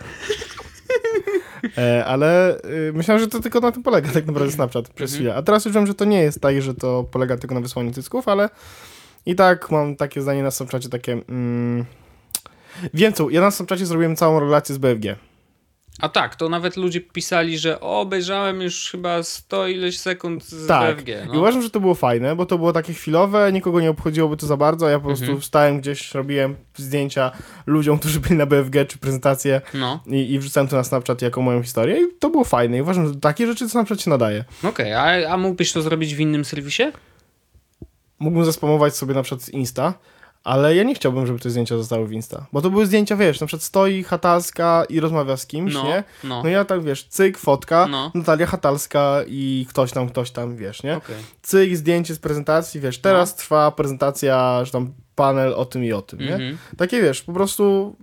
[2.05, 5.15] ale y, myślałem, że to tylko na tym polega tak naprawdę Snapchat przez Mhm.
[5.17, 5.35] chwilę.
[5.35, 7.91] A teraz już wiem, że to nie jest tak, że to polega tylko na wysłaniu
[7.91, 8.49] cycków, ale
[9.25, 11.11] i tak mam takie zdanie na Snapchacie takie...
[11.29, 11.85] Mm,
[12.93, 15.15] wiem co, ja na Snapchacie zrobiłem całą relację z BFG.
[16.01, 20.67] A tak, to nawet ludzie pisali, że o, obejrzałem już chyba 100 ileś sekund z
[20.67, 20.95] Tak.
[20.95, 21.09] BFG.
[21.25, 21.39] I No.
[21.39, 24.57] uważam, że to było fajne, bo to było takie chwilowe, nikogo nie obchodziłoby to za
[24.57, 25.41] bardzo, ja po prostu Mhm.
[25.41, 27.31] wstałem gdzieś, robiłem zdjęcia
[27.65, 29.99] ludziom, którzy byli na BFG czy prezentację no.
[30.07, 33.07] i, i wrzucałem to na Snapchat jako moją historię i to było fajne i uważam,
[33.07, 34.43] że takie rzeczy Snapchat się nadaje.
[34.63, 36.83] Okej, a, a mógłbyś to zrobić w innym serwisie?
[38.19, 39.93] Mógłbym zaspamować sobie na przykład z Insta,
[40.47, 43.39] ale ja nie chciałbym, żeby te zdjęcia zostały w Insta, bo to były zdjęcia, wiesz,
[43.39, 46.03] na przykład stoi Hatalska i rozmawia z kimś, No, nie?
[46.23, 46.43] no.
[46.43, 48.11] No ja tak, wiesz, cyk, fotka, No.
[48.15, 50.97] Natalia Hatalska i ktoś tam, ktoś tam, wiesz, nie?
[50.97, 51.15] Okej.
[51.41, 53.37] cyk, zdjęcie z prezentacji, wiesz, teraz No.
[53.37, 56.33] trwa prezentacja, że tam panel o tym i o tym, nie?
[56.33, 56.57] Mhm.
[56.77, 57.95] Takie, wiesz, po prostu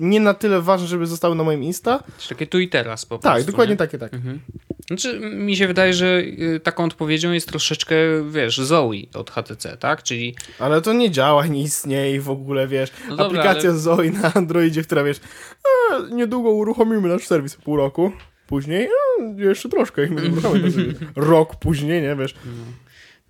[0.00, 2.02] nie na tyle ważne, żeby zostały na moim Insta.
[2.28, 3.50] Takie tu i teraz po Tak, prostu.
[3.50, 3.76] dokładnie nie?
[3.78, 4.14] takie, tak.
[4.14, 4.40] Mhm.
[4.86, 7.94] Znaczy, mi się wydaje, że y, taką odpowiedzią jest troszeczkę,
[8.30, 10.02] wiesz, Zoe od HTC, tak?
[10.02, 13.78] Czyli Ale to nie działa, nie istnieje i w ogóle, wiesz, No dobra, aplikacja ale-
[13.78, 15.20] Zoe na Androidzie, która, wiesz,
[15.92, 18.12] e, niedługo uruchomimy nasz serwis, pół roku.
[18.46, 18.88] Później,
[19.38, 20.94] e, jeszcze troszkę i my uruchomimy.
[21.16, 22.34] Rok później, nie, wiesz.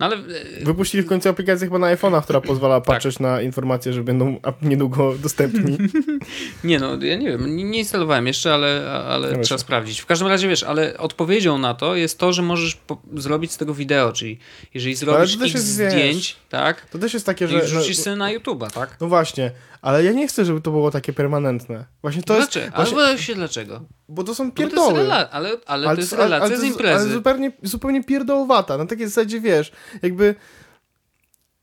[0.00, 3.92] No ale e, Wypuścili w końcu aplikację chyba na iPhone'a, która pozwala patrzeć na informacje,
[3.92, 5.78] że będą niedługo dostępni.
[6.64, 9.58] nie no, ja nie wiem, nie, instalowałem jeszcze, ale, ale No trzeba właśnie.
[9.58, 10.00] sprawdzić.
[10.00, 12.78] W każdym razie wiesz, ale odpowiedzią na to jest to, że możesz
[13.14, 14.38] zrobić z tego wideo, czyli
[14.74, 17.60] jeżeli zrobisz x jest, wiesz, zdjęć, tak, To też jest takie, i że...
[17.60, 18.96] wrzucisz no, sobie na YouTube'a, tak?
[19.00, 19.50] no właśnie,
[19.82, 21.84] ale ja nie chcę, żeby to było takie permanentne.
[22.02, 22.52] Właśnie to jest...
[22.52, 22.76] Dlaczego?
[22.76, 23.80] Właśnie, Ale się dlaczego?
[24.08, 24.92] bo to są Bo to pierdoły.
[25.00, 26.94] rela- ale, ale, to jest ale- relacja ale to z jest- imprezy.
[27.04, 28.76] Ale zupełnie, zupełnie pierdołowata.
[28.78, 29.72] Na takiej zasadzie, wiesz,
[30.02, 30.34] jakby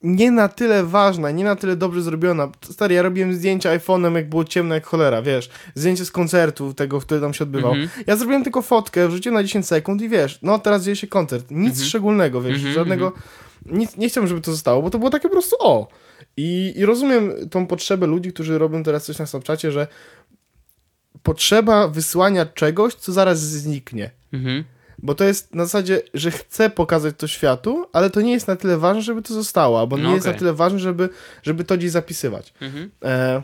[0.03, 2.51] nie na tyle ważna, nie na tyle dobrze zrobiona.
[2.71, 5.49] Stary, ja robiłem zdjęcia iPhone'em, jak było ciemno jak cholera, wiesz.
[5.75, 7.71] Zdjęcie z koncertu, tego, który tam się odbywał.
[7.73, 7.89] Mhm.
[8.07, 11.45] Ja zrobiłem tylko fotkę, wrzuciłem na 10 sekund i wiesz, no teraz dzieje się koncert.
[11.51, 11.87] Nic Mhm.
[11.87, 13.11] szczególnego, wiesz, Mhm, żadnego...
[13.65, 15.87] Nic, nie chciałbym, żeby to zostało, bo to było takie po prostu o.
[16.37, 19.87] I, I rozumiem tą potrzebę ludzi, którzy robią teraz coś na Snapchacie, że
[21.23, 24.11] potrzeba wysłania czegoś, co zaraz zniknie.
[24.33, 24.63] Mhm.
[24.99, 28.55] Bo to jest na zasadzie, że chcę pokazać to światu, ale to nie jest na
[28.55, 31.09] tyle ważne, żeby to zostało, albo nie No jest na tyle ważne, żeby,
[31.43, 32.53] żeby to gdzieś zapisywać.
[32.61, 32.91] Mhm.
[33.03, 33.43] E,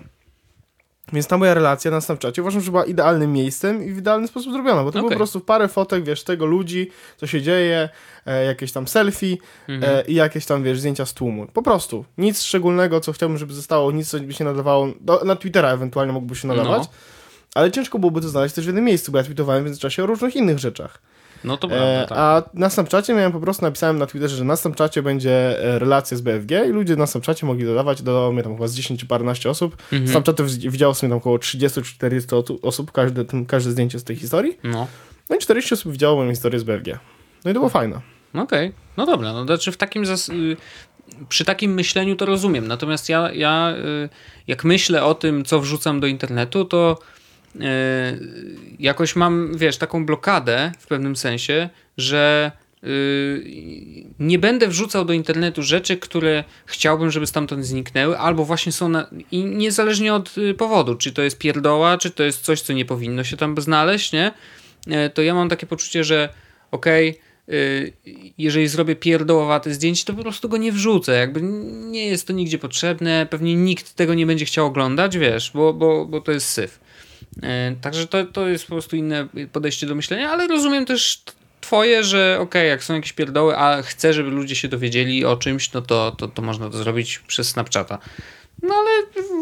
[1.13, 4.53] więc ta moja relacja na Snapchacie uważam, że była idealnym miejscem i w idealny sposób
[4.53, 5.15] zrobiona, bo to było Okej.
[5.15, 7.89] po prostu parę fotek, wiesz, tego ludzi, co się dzieje,
[8.25, 9.37] e, jakieś tam selfie
[9.69, 9.95] Mhm.
[9.97, 11.47] e, i jakieś tam, wiesz, zdjęcia z tłumu.
[11.53, 12.05] Po prostu.
[12.17, 16.13] Nic szczególnego, co chciałbym, żeby zostało, nic, co by się nadawało, do, na Twittera ewentualnie
[16.13, 16.89] mógłby się nadawać, No.
[17.55, 20.05] ale ciężko byłoby to znaleźć też w jednym miejscu, bo ja tweetowałem w międzyczasie o
[20.05, 21.01] różnych innych rzeczach.
[21.43, 22.17] No to E, prawda, tak.
[22.17, 26.17] A na Snapchacie miałem po prostu, napisałem na Twitterze, że na Snapchacie będzie e, relacja
[26.17, 29.05] z BFG i ludzie na Snapchacie mogli dodawać, dodało mnie tam chyba z 10 czy
[29.05, 29.77] paręnaście osób.
[29.91, 30.07] Mhm.
[30.11, 34.03] Snapchatów z- widziało sobie tam około 30 czy 40 osu- osób, każde, każde zdjęcie z
[34.03, 34.57] tej historii.
[34.63, 34.87] No.
[35.29, 36.99] No i 40 osób widziało moją historię z BFG.
[37.45, 38.01] No i to było fajne.
[38.33, 40.57] Okej, no dobra, no znaczy w takim zas- y,
[41.29, 43.73] przy takim myśleniu to rozumiem, natomiast ja, ja
[44.05, 44.09] y,
[44.47, 46.99] jak myślę o tym, co wrzucam do internetu, to
[48.79, 52.51] jakoś mam, wiesz, taką blokadę w pewnym sensie, że
[52.83, 58.89] y, nie będę wrzucał do internetu rzeczy, które chciałbym, żeby stamtąd zniknęły, albo właśnie są
[58.89, 62.73] na, i niezależnie od y, powodu, czy to jest pierdoła, czy to jest coś, co
[62.73, 64.31] nie powinno się tam znaleźć, nie?
[64.87, 66.29] E, to ja mam takie poczucie, że
[66.71, 67.93] okej, y,
[68.37, 71.17] jeżeli zrobię pierdołowate zdjęcie, to po prostu go nie wrzucę.
[71.17, 71.41] Jakby
[71.91, 76.05] nie jest to nigdzie potrzebne, pewnie nikt tego nie będzie chciał oglądać, wiesz, bo, bo,
[76.05, 76.79] bo to jest syf.
[77.43, 81.23] E, Także to, to jest po prostu inne podejście do myślenia, ale rozumiem też
[81.61, 85.73] twoje, że okej, jak są jakieś pierdoły, a chcę, żeby ludzie się dowiedzieli o czymś,
[85.73, 87.97] no to, to, to można to zrobić przez Snapchata.
[88.61, 88.89] No ale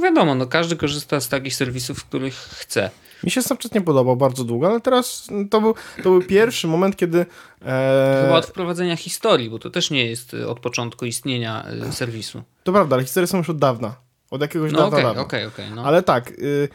[0.01, 2.89] wiadomo, no każdy korzysta z takich serwisów, których chce.
[3.23, 6.95] Mi się Snapchat nie podobał bardzo długo, ale teraz to był, to był pierwszy moment,
[6.97, 7.25] kiedy...
[7.65, 12.43] E, Chyba od wprowadzenia historii, bo to też nie jest od początku istnienia y, serwisu.
[12.63, 13.95] To prawda, ale historie są już od dawna.
[14.31, 15.21] Od jakiegoś No dawna, okej, dawna.
[15.21, 15.65] okej, okej.
[15.75, 15.83] no.
[15.83, 16.69] Ale tak, y,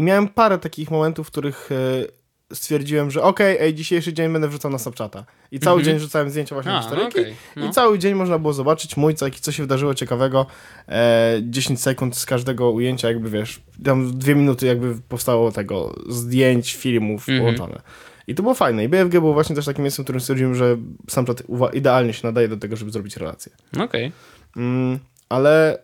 [0.00, 4.48] i miałem parę takich momentów, w których y, stwierdziłem, że okej, ej, dzisiejszy dzień będę
[4.48, 5.24] wrzucał na Snapchata.
[5.52, 5.84] I cały Mhm.
[5.94, 7.20] dzień rzucałem zdjęcia właśnie A, historyjki.
[7.20, 7.66] okej, no.
[7.66, 10.46] I cały dzień można było zobaczyć mój, co, co się wydarzyło ciekawego.
[10.88, 16.74] E, 10 sekund z każdego ujęcia, jakby wiesz, tam dwie minuty jakby powstało tego zdjęć,
[16.74, 17.38] filmów Mhm.
[17.38, 17.82] połączone.
[18.26, 18.84] I to było fajne.
[18.84, 20.76] I BFG było właśnie też takim miejscem, w którym stwierdziłem, że
[21.10, 21.42] Snapchat
[21.72, 23.52] idealnie się nadaje do tego, żeby zrobić relację.
[23.80, 24.12] Okej.
[24.56, 24.98] Mm,
[25.28, 25.78] ale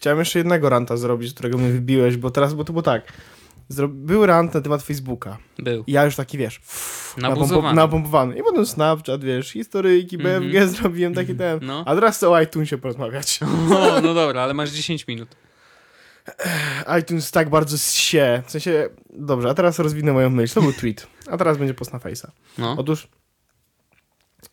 [0.00, 3.12] chciałem jeszcze jednego ranta zrobić, którego mnie wybiłeś, bo teraz, bo to było tak.
[3.68, 3.88] Zro...
[3.88, 5.38] Był rant na temat Facebooka.
[5.58, 5.84] Był.
[5.86, 6.60] I ja już taki, wiesz,
[7.16, 7.76] Nabuzowany.
[7.76, 8.38] napompowany.
[8.38, 10.42] I potem Snapchat, wiesz, historyjki, Mhm.
[10.42, 11.58] BFG zrobiłem taki ten.
[11.62, 11.82] No.
[11.86, 13.40] A teraz chcę o iTunesie porozmawiać.
[13.42, 15.28] O, no dobra, ale masz 10 minut.
[17.00, 18.42] iTunes tak bardzo się.
[18.46, 20.54] W sensie, dobrze, a teraz rozwinę moją myśl.
[20.54, 21.06] To był tweet.
[21.30, 22.26] A teraz będzie post na Face'a.
[22.58, 22.74] No.
[22.78, 23.08] Otóż,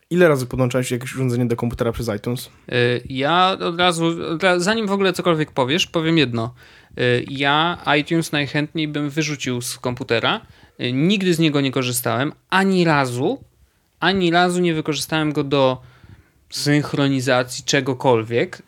[0.10, 2.50] ile razy podłączałeś jakieś urządzenie do komputera przez iTunes?
[2.72, 4.16] Y, Ja od razu,
[4.58, 6.54] zanim w ogóle cokolwiek powiesz, powiem jedno.
[7.00, 10.42] Y, Ja iTunes najchętniej bym wyrzucił z komputera.
[10.82, 12.32] Y, Nigdy z niego nie korzystałem.
[12.50, 13.44] Ani razu,
[14.00, 15.82] ani razu nie wykorzystałem go do
[16.50, 18.62] synchronizacji czegokolwiek.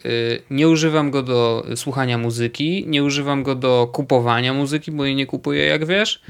[0.50, 5.26] Nie używam go do słuchania muzyki, nie używam go do kupowania muzyki, bo jej nie
[5.26, 6.22] kupuję, jak wiesz.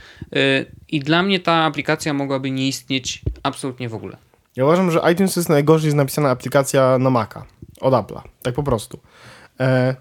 [0.90, 4.18] I dla mnie ta aplikacja mogłaby nie istnieć absolutnie w ogóle.
[4.56, 7.46] Ja uważam, że iTunes jest najgorzej napisana aplikacja na Maca
[7.82, 8.22] od Apple'a.
[8.42, 9.00] Tak po prostu.
[9.60, 9.96] E,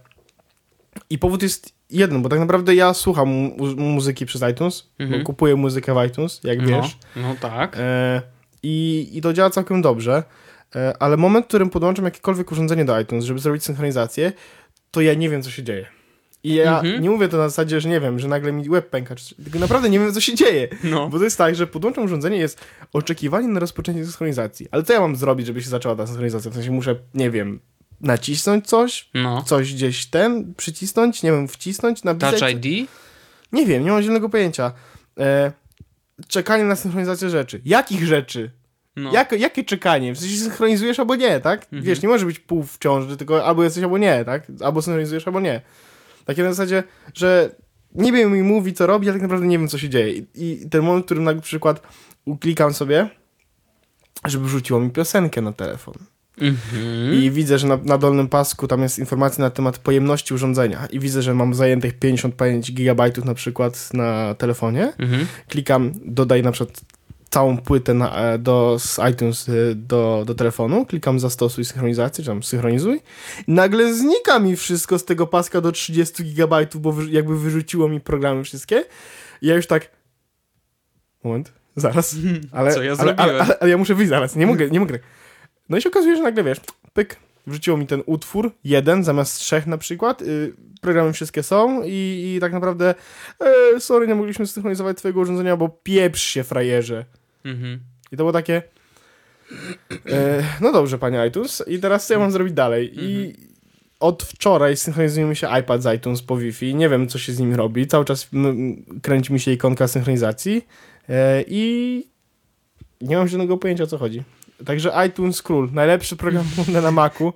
[1.11, 5.21] I powód jest jeden, bo tak naprawdę ja słucham mu- muzyki przez iTunes, Mhm.
[5.21, 6.99] bo kupuję muzykę w iTunes, jak No, wiesz.
[7.17, 7.77] no tak.
[7.81, 8.23] E,
[8.63, 10.23] i, I to działa całkiem dobrze.
[10.77, 14.33] E, ale moment, w którym podłączam jakiekolwiek urządzenie do iTunes, żeby zrobić synchronizację,
[14.91, 15.87] to ja nie wiem, co się dzieje.
[16.45, 17.03] I ja Mhm.
[17.03, 19.15] nie mówię to na zasadzie, że nie wiem, że nagle mi web pęka,
[19.45, 20.69] tylko naprawdę nie wiem, co się dzieje.
[20.85, 21.09] No.
[21.09, 22.61] Bo to jest tak, że podłączam urządzenie, jest
[22.93, 24.69] oczekiwanie na rozpoczęcie synchronizacji.
[24.71, 26.51] Ale co ja mam zrobić, żeby się zaczęła ta synchronizacja?
[26.51, 27.61] W sensie muszę, nie wiem,
[28.01, 29.43] nacisnąć coś, No.
[29.43, 32.41] coś gdzieś ten, przycisnąć, nie wiem, wcisnąć, napisać.
[32.41, 32.89] Touch ID?
[33.53, 34.73] Nie wiem, nie mam zielonego pojęcia.
[35.21, 35.53] E,
[36.29, 37.61] czekanie na synchronizację rzeczy.
[37.65, 38.51] Jakich rzeczy?
[38.97, 39.13] No.
[39.13, 40.15] Jak, jakie czekanie?
[40.15, 41.63] W sensie synchronizujesz albo nie, tak?
[41.65, 41.83] Mhm.
[41.83, 44.43] Wiesz, nie może być pół w ciąży, tylko albo jesteś, albo nie, tak?
[44.65, 45.61] Albo synchronizujesz, albo nie.
[46.29, 46.83] Takie na zasadzie,
[47.15, 47.51] że
[47.95, 50.13] nie wiem mi mówi, co robi, a tak naprawdę nie wiem, co się dzieje.
[50.13, 51.83] I, i ten moment, w którym na przykład
[52.25, 53.09] uklikam sobie,
[54.27, 55.95] żeby wrzuciło mi piosenkę na telefon.
[56.41, 57.15] Mhm.
[57.15, 60.87] I widzę, że na, na dolnym pasku tam jest informacja na temat pojemności urządzenia.
[60.87, 64.93] I widzę, że mam zajętych 55 GB na przykład na telefonie.
[64.99, 65.27] Mhm.
[65.49, 66.81] Klikam, dodaj na przykład
[67.31, 72.31] całą płytę na, e, do, z iTunes e, do, do telefonu, klikam zastosuj synchronizację, czy
[72.31, 73.01] tam synchronizuj.
[73.49, 78.01] Nagle znika mi wszystko z tego paska do 30 GB, bo wy, jakby wyrzuciło mi
[78.01, 78.85] programy wszystkie.
[79.43, 79.91] I ja już tak.
[81.25, 82.17] Moment, zaraz.
[82.53, 84.99] Ale, Co ja ale, ale, ale, ale ja muszę wyjść zaraz, nie mogę, nie mogę.
[85.69, 86.61] No i się okazuje, że nagle wiesz,
[86.93, 87.17] pyk,
[87.47, 90.23] wrzuciło mi ten utwór, jeden zamiast trzech na przykład.
[90.23, 92.95] Y, programy wszystkie są i, i tak naprawdę
[93.75, 97.05] e, sorry, nie mogliśmy synchronizować twojego urządzenia, bo pieprz się frajerze.
[97.51, 97.81] Mhm.
[98.13, 98.63] I to było takie.
[100.11, 101.65] E, no dobrze, panie iTunes.
[101.67, 102.93] I teraz co ja mam zrobić dalej?
[102.95, 103.35] I
[104.01, 106.75] od wczoraj synchronizuje mi się iPad z iTunes po Wi-Fi.
[106.75, 107.87] Nie wiem, co się z nim robi.
[107.87, 108.29] Cały czas
[109.03, 110.67] kręci mi się ikonka synchronizacji.
[111.09, 112.05] E, I
[113.01, 114.23] nie mam żadnego pojęcia, o co chodzi.
[114.65, 115.71] Także iTunes Król.
[115.73, 116.45] Najlepszy program
[116.83, 117.33] na Macu,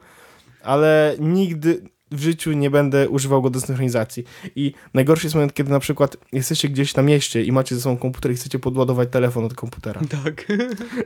[0.62, 1.82] ale nigdy
[2.12, 4.24] w życiu nie będę używał go do synchronizacji.
[4.56, 7.96] I najgorszy jest moment, kiedy na przykład jesteście gdzieś na mieście i macie ze sobą
[7.96, 10.00] komputer i chcecie podładować telefon od komputera.
[10.24, 10.46] Tak.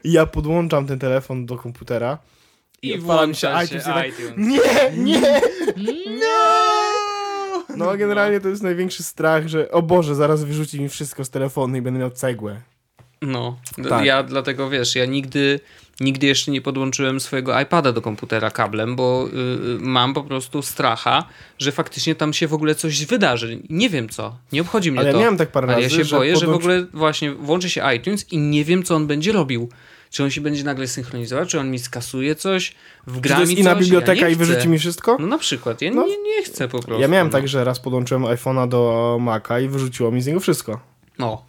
[0.05, 2.19] I ja podłączam ten telefon do komputera.
[2.83, 4.33] I się włącza się iTunes i tak- iTunes.
[4.37, 5.41] Nie, nie!
[6.21, 7.65] No!
[7.77, 11.77] No generalnie to jest największy strach, że o Boże, zaraz wyrzuci mi wszystko z telefonu
[11.77, 12.61] i będę miał cegłę.
[13.23, 14.05] No, Tak.
[14.05, 15.61] ja dlatego wiesz, ja nigdy,
[16.01, 20.63] nigdy jeszcze nie podłączyłem swojego iPada do komputera kablem, bo y, y, mam po prostu
[20.63, 21.25] stracha,
[21.59, 23.63] że faktycznie tam się w ogóle coś wydarzy.
[23.71, 25.21] Nie wiem co, nie obchodzi mnie Ale ja to.
[25.21, 27.83] miałem tak parę Ale razy, ja się że boję, że w ogóle właśnie włączy się
[27.97, 29.69] iTunes i nie wiem, co on będzie robił.
[30.11, 32.75] Czy on się będzie nagle synchronizował, czy on mi skasuje coś,
[33.07, 33.85] wgra mi inna coś?
[33.85, 35.17] biblioteka ja i wyrzuci mi wszystko?
[35.21, 36.07] No na przykład, ja No.
[36.07, 37.03] nie, nie chcę po prostu.
[37.03, 37.33] Ja miałem no.
[37.33, 40.81] tak, że raz podłączyłem iPhone'a do Maca i wyrzuciło mi z niego wszystko.
[41.19, 41.43] No.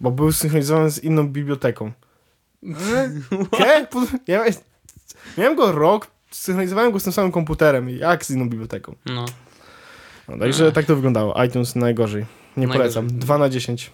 [0.00, 1.92] Bo był synchronizowany z inną biblioteką.
[2.62, 3.10] Nie?
[3.90, 4.44] Po- Ja
[5.38, 7.88] miałem go rok, synchronizowałem go z tym samym komputerem.
[7.90, 8.94] Jak z inną biblioteką?
[9.06, 9.24] No.
[10.28, 10.74] No, także Ech.
[10.74, 11.44] tak to wyglądało.
[11.44, 12.26] iTunes najgorzej.
[12.56, 12.78] Nie Najgorzej.
[13.02, 13.18] polecam.
[13.18, 13.90] 2 na 10.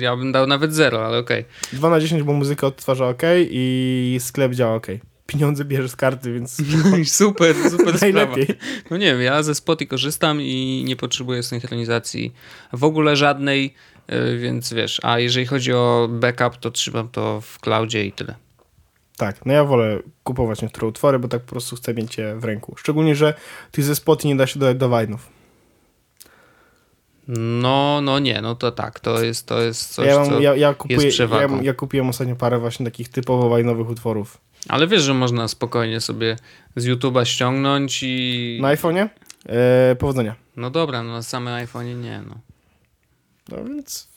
[0.00, 1.44] Ja bym dał nawet zero, ale okej.
[1.72, 4.86] 2 na 10, bo muzyka odtwarza ok i sklep działa ok.
[5.26, 6.56] Pieniądze bierzesz z karty, więc
[7.18, 7.98] super, super sprawa.
[8.00, 8.46] najlepiej.
[8.90, 12.32] No nie wiem, ja ze Spotify korzystam i nie potrzebuję synchronizacji
[12.72, 13.74] w ogóle żadnej,
[14.38, 18.34] więc wiesz, a jeżeli chodzi o backup, to trzymam to w cloudzie i tyle.
[19.16, 22.44] Tak, no ja wolę kupować niektóre utwory, bo tak po prostu chcę mieć je w
[22.44, 22.74] ręku.
[22.76, 23.34] Szczególnie, że
[23.70, 25.18] tych ze Spotify nie da się dodać do Wine'ów.
[27.36, 30.40] No, no nie, no to tak, to jest, to jest coś, Ja, mam, co...
[30.40, 31.62] ja, ja, kupuję, ja, przewagą.
[31.62, 34.38] ja kupiłem ostatnio parę właśnie takich typowo Wine'owych utworów.
[34.68, 36.36] Ale wiesz, że można spokojnie sobie
[36.76, 38.58] z YouTube'a ściągnąć i...
[38.62, 39.08] Na iPhone'ie?
[39.48, 40.34] E, powodzenia.
[40.56, 42.34] No dobra, no na samym iPhone'ie nie, no.
[43.50, 44.08] No więc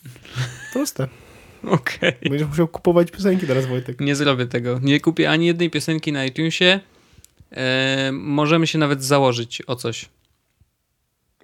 [0.72, 1.08] proste.
[1.66, 2.12] Okej.
[2.22, 4.00] Będziesz musiał kupować piosenki teraz, Wojtek.
[4.00, 4.80] Nie zrobię tego.
[4.82, 6.80] Nie kupię ani jednej piosenki na iTunesie.
[7.50, 10.08] E, możemy się nawet założyć o coś.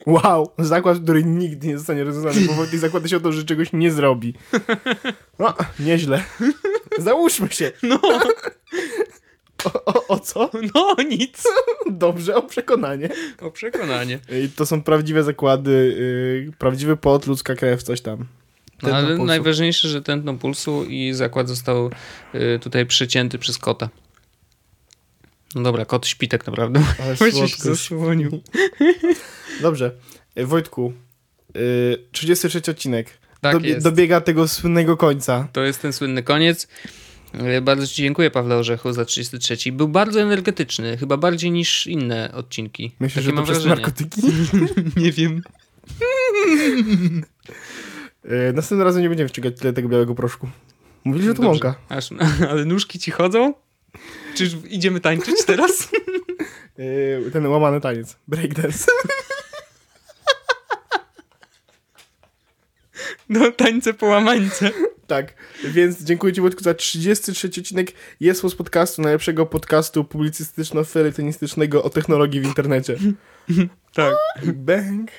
[0.07, 3.73] Wow, zakład, który nigdy nie zostanie rozwiązany, bo Wojtek zakłada się o to, że czegoś
[3.73, 4.35] nie zrobi.
[5.39, 6.25] No, nieźle.
[6.99, 7.73] Załóżmy się.
[7.83, 8.01] No,
[9.65, 10.51] O, o, o co?
[10.75, 11.43] no nic.
[11.91, 13.09] Dobrze, o przekonanie.
[13.41, 14.19] O przekonanie.
[14.45, 15.97] I to są prawdziwe zakłady,
[16.47, 18.27] yy, prawdziwy pot, ludzka krew, coś tam.
[18.83, 19.25] No, ale pulsu.
[19.25, 21.91] najważniejsze, że tętno pulsu i zakład został
[22.35, 23.89] y, tutaj przycięty przez kota.
[25.55, 26.83] No dobra, kot śpi tak naprawdę.
[27.03, 28.41] Ale się zasłonił.
[29.63, 29.93] Dobrze.
[30.37, 30.93] Wojtku,
[31.55, 33.19] yy, 33 odcinek.
[33.41, 33.85] Tak Dobie- jest.
[33.85, 35.49] Dobiega tego słynnego końca.
[35.53, 36.69] To jest ten słynny koniec.
[37.57, 39.73] Y, Bardzo Ci dziękuję, Pawle Orzechu, za 33.
[39.73, 42.93] Był bardzo energetyczny, chyba bardziej niż inne odcinki.
[43.01, 43.75] Myślę, Takie że to przez wrażenie.
[43.75, 44.21] narkotyki.
[45.03, 45.43] Nie wiem.
[48.25, 50.49] Yy, następnym razem nie będziemy wciągać tyle tego białego proszku.
[51.05, 51.65] Mówili, że to Dobrze.
[51.65, 51.75] mąka.
[51.89, 52.09] Aż,
[52.51, 53.55] ale nóżki ci chodzą?
[54.35, 55.89] Czy już idziemy tańczyć teraz?
[56.79, 58.17] Yy, ten łamany taniec.
[58.29, 58.85] Breakdance.
[63.35, 64.71] No, tańce połamańce.
[65.07, 71.91] tak, więc dziękuję Ci Wojtku za 33 odcinek Jest z podcastu, najlepszego podcastu publicystyczno-felitonistycznego o
[71.91, 72.97] technologii w internecie.
[73.95, 74.15] Tak.
[74.55, 75.11] Bang.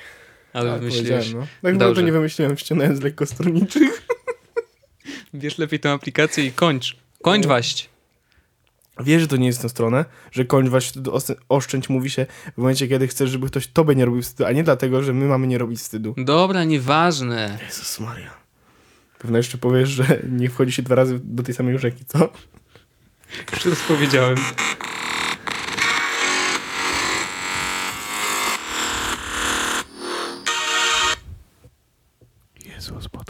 [0.52, 1.08] Ale Tak, wymyśliłeś.
[1.10, 1.46] powiedziałem, no.
[1.62, 2.02] Tak naprawdę Dobrze.
[2.02, 4.02] nie wymyśliłem, ściągnąłem z lekko stronniczych.
[5.34, 6.96] Bierz lepiej tę aplikację i kończ.
[7.22, 7.48] Kończ No.
[7.48, 7.88] waść.
[9.00, 11.02] Wiesz, że to nie jest na stronę, że koń właśnie
[11.48, 14.64] oszczędź mówi się w momencie, kiedy chcesz, żeby ktoś tobie nie robił wstydu, a nie
[14.64, 16.14] dlatego, że my mamy nie robić wstydu.
[16.18, 17.58] Dobra, nieważne.
[17.66, 18.30] Jezus Maria.
[19.18, 22.18] Pewno jeszcze powiesz, że nie wchodzi się dwa razy do tej samej rzeki, co?
[23.52, 24.36] Już teraz powiedziałem.
[32.64, 33.21] Jezus Maria.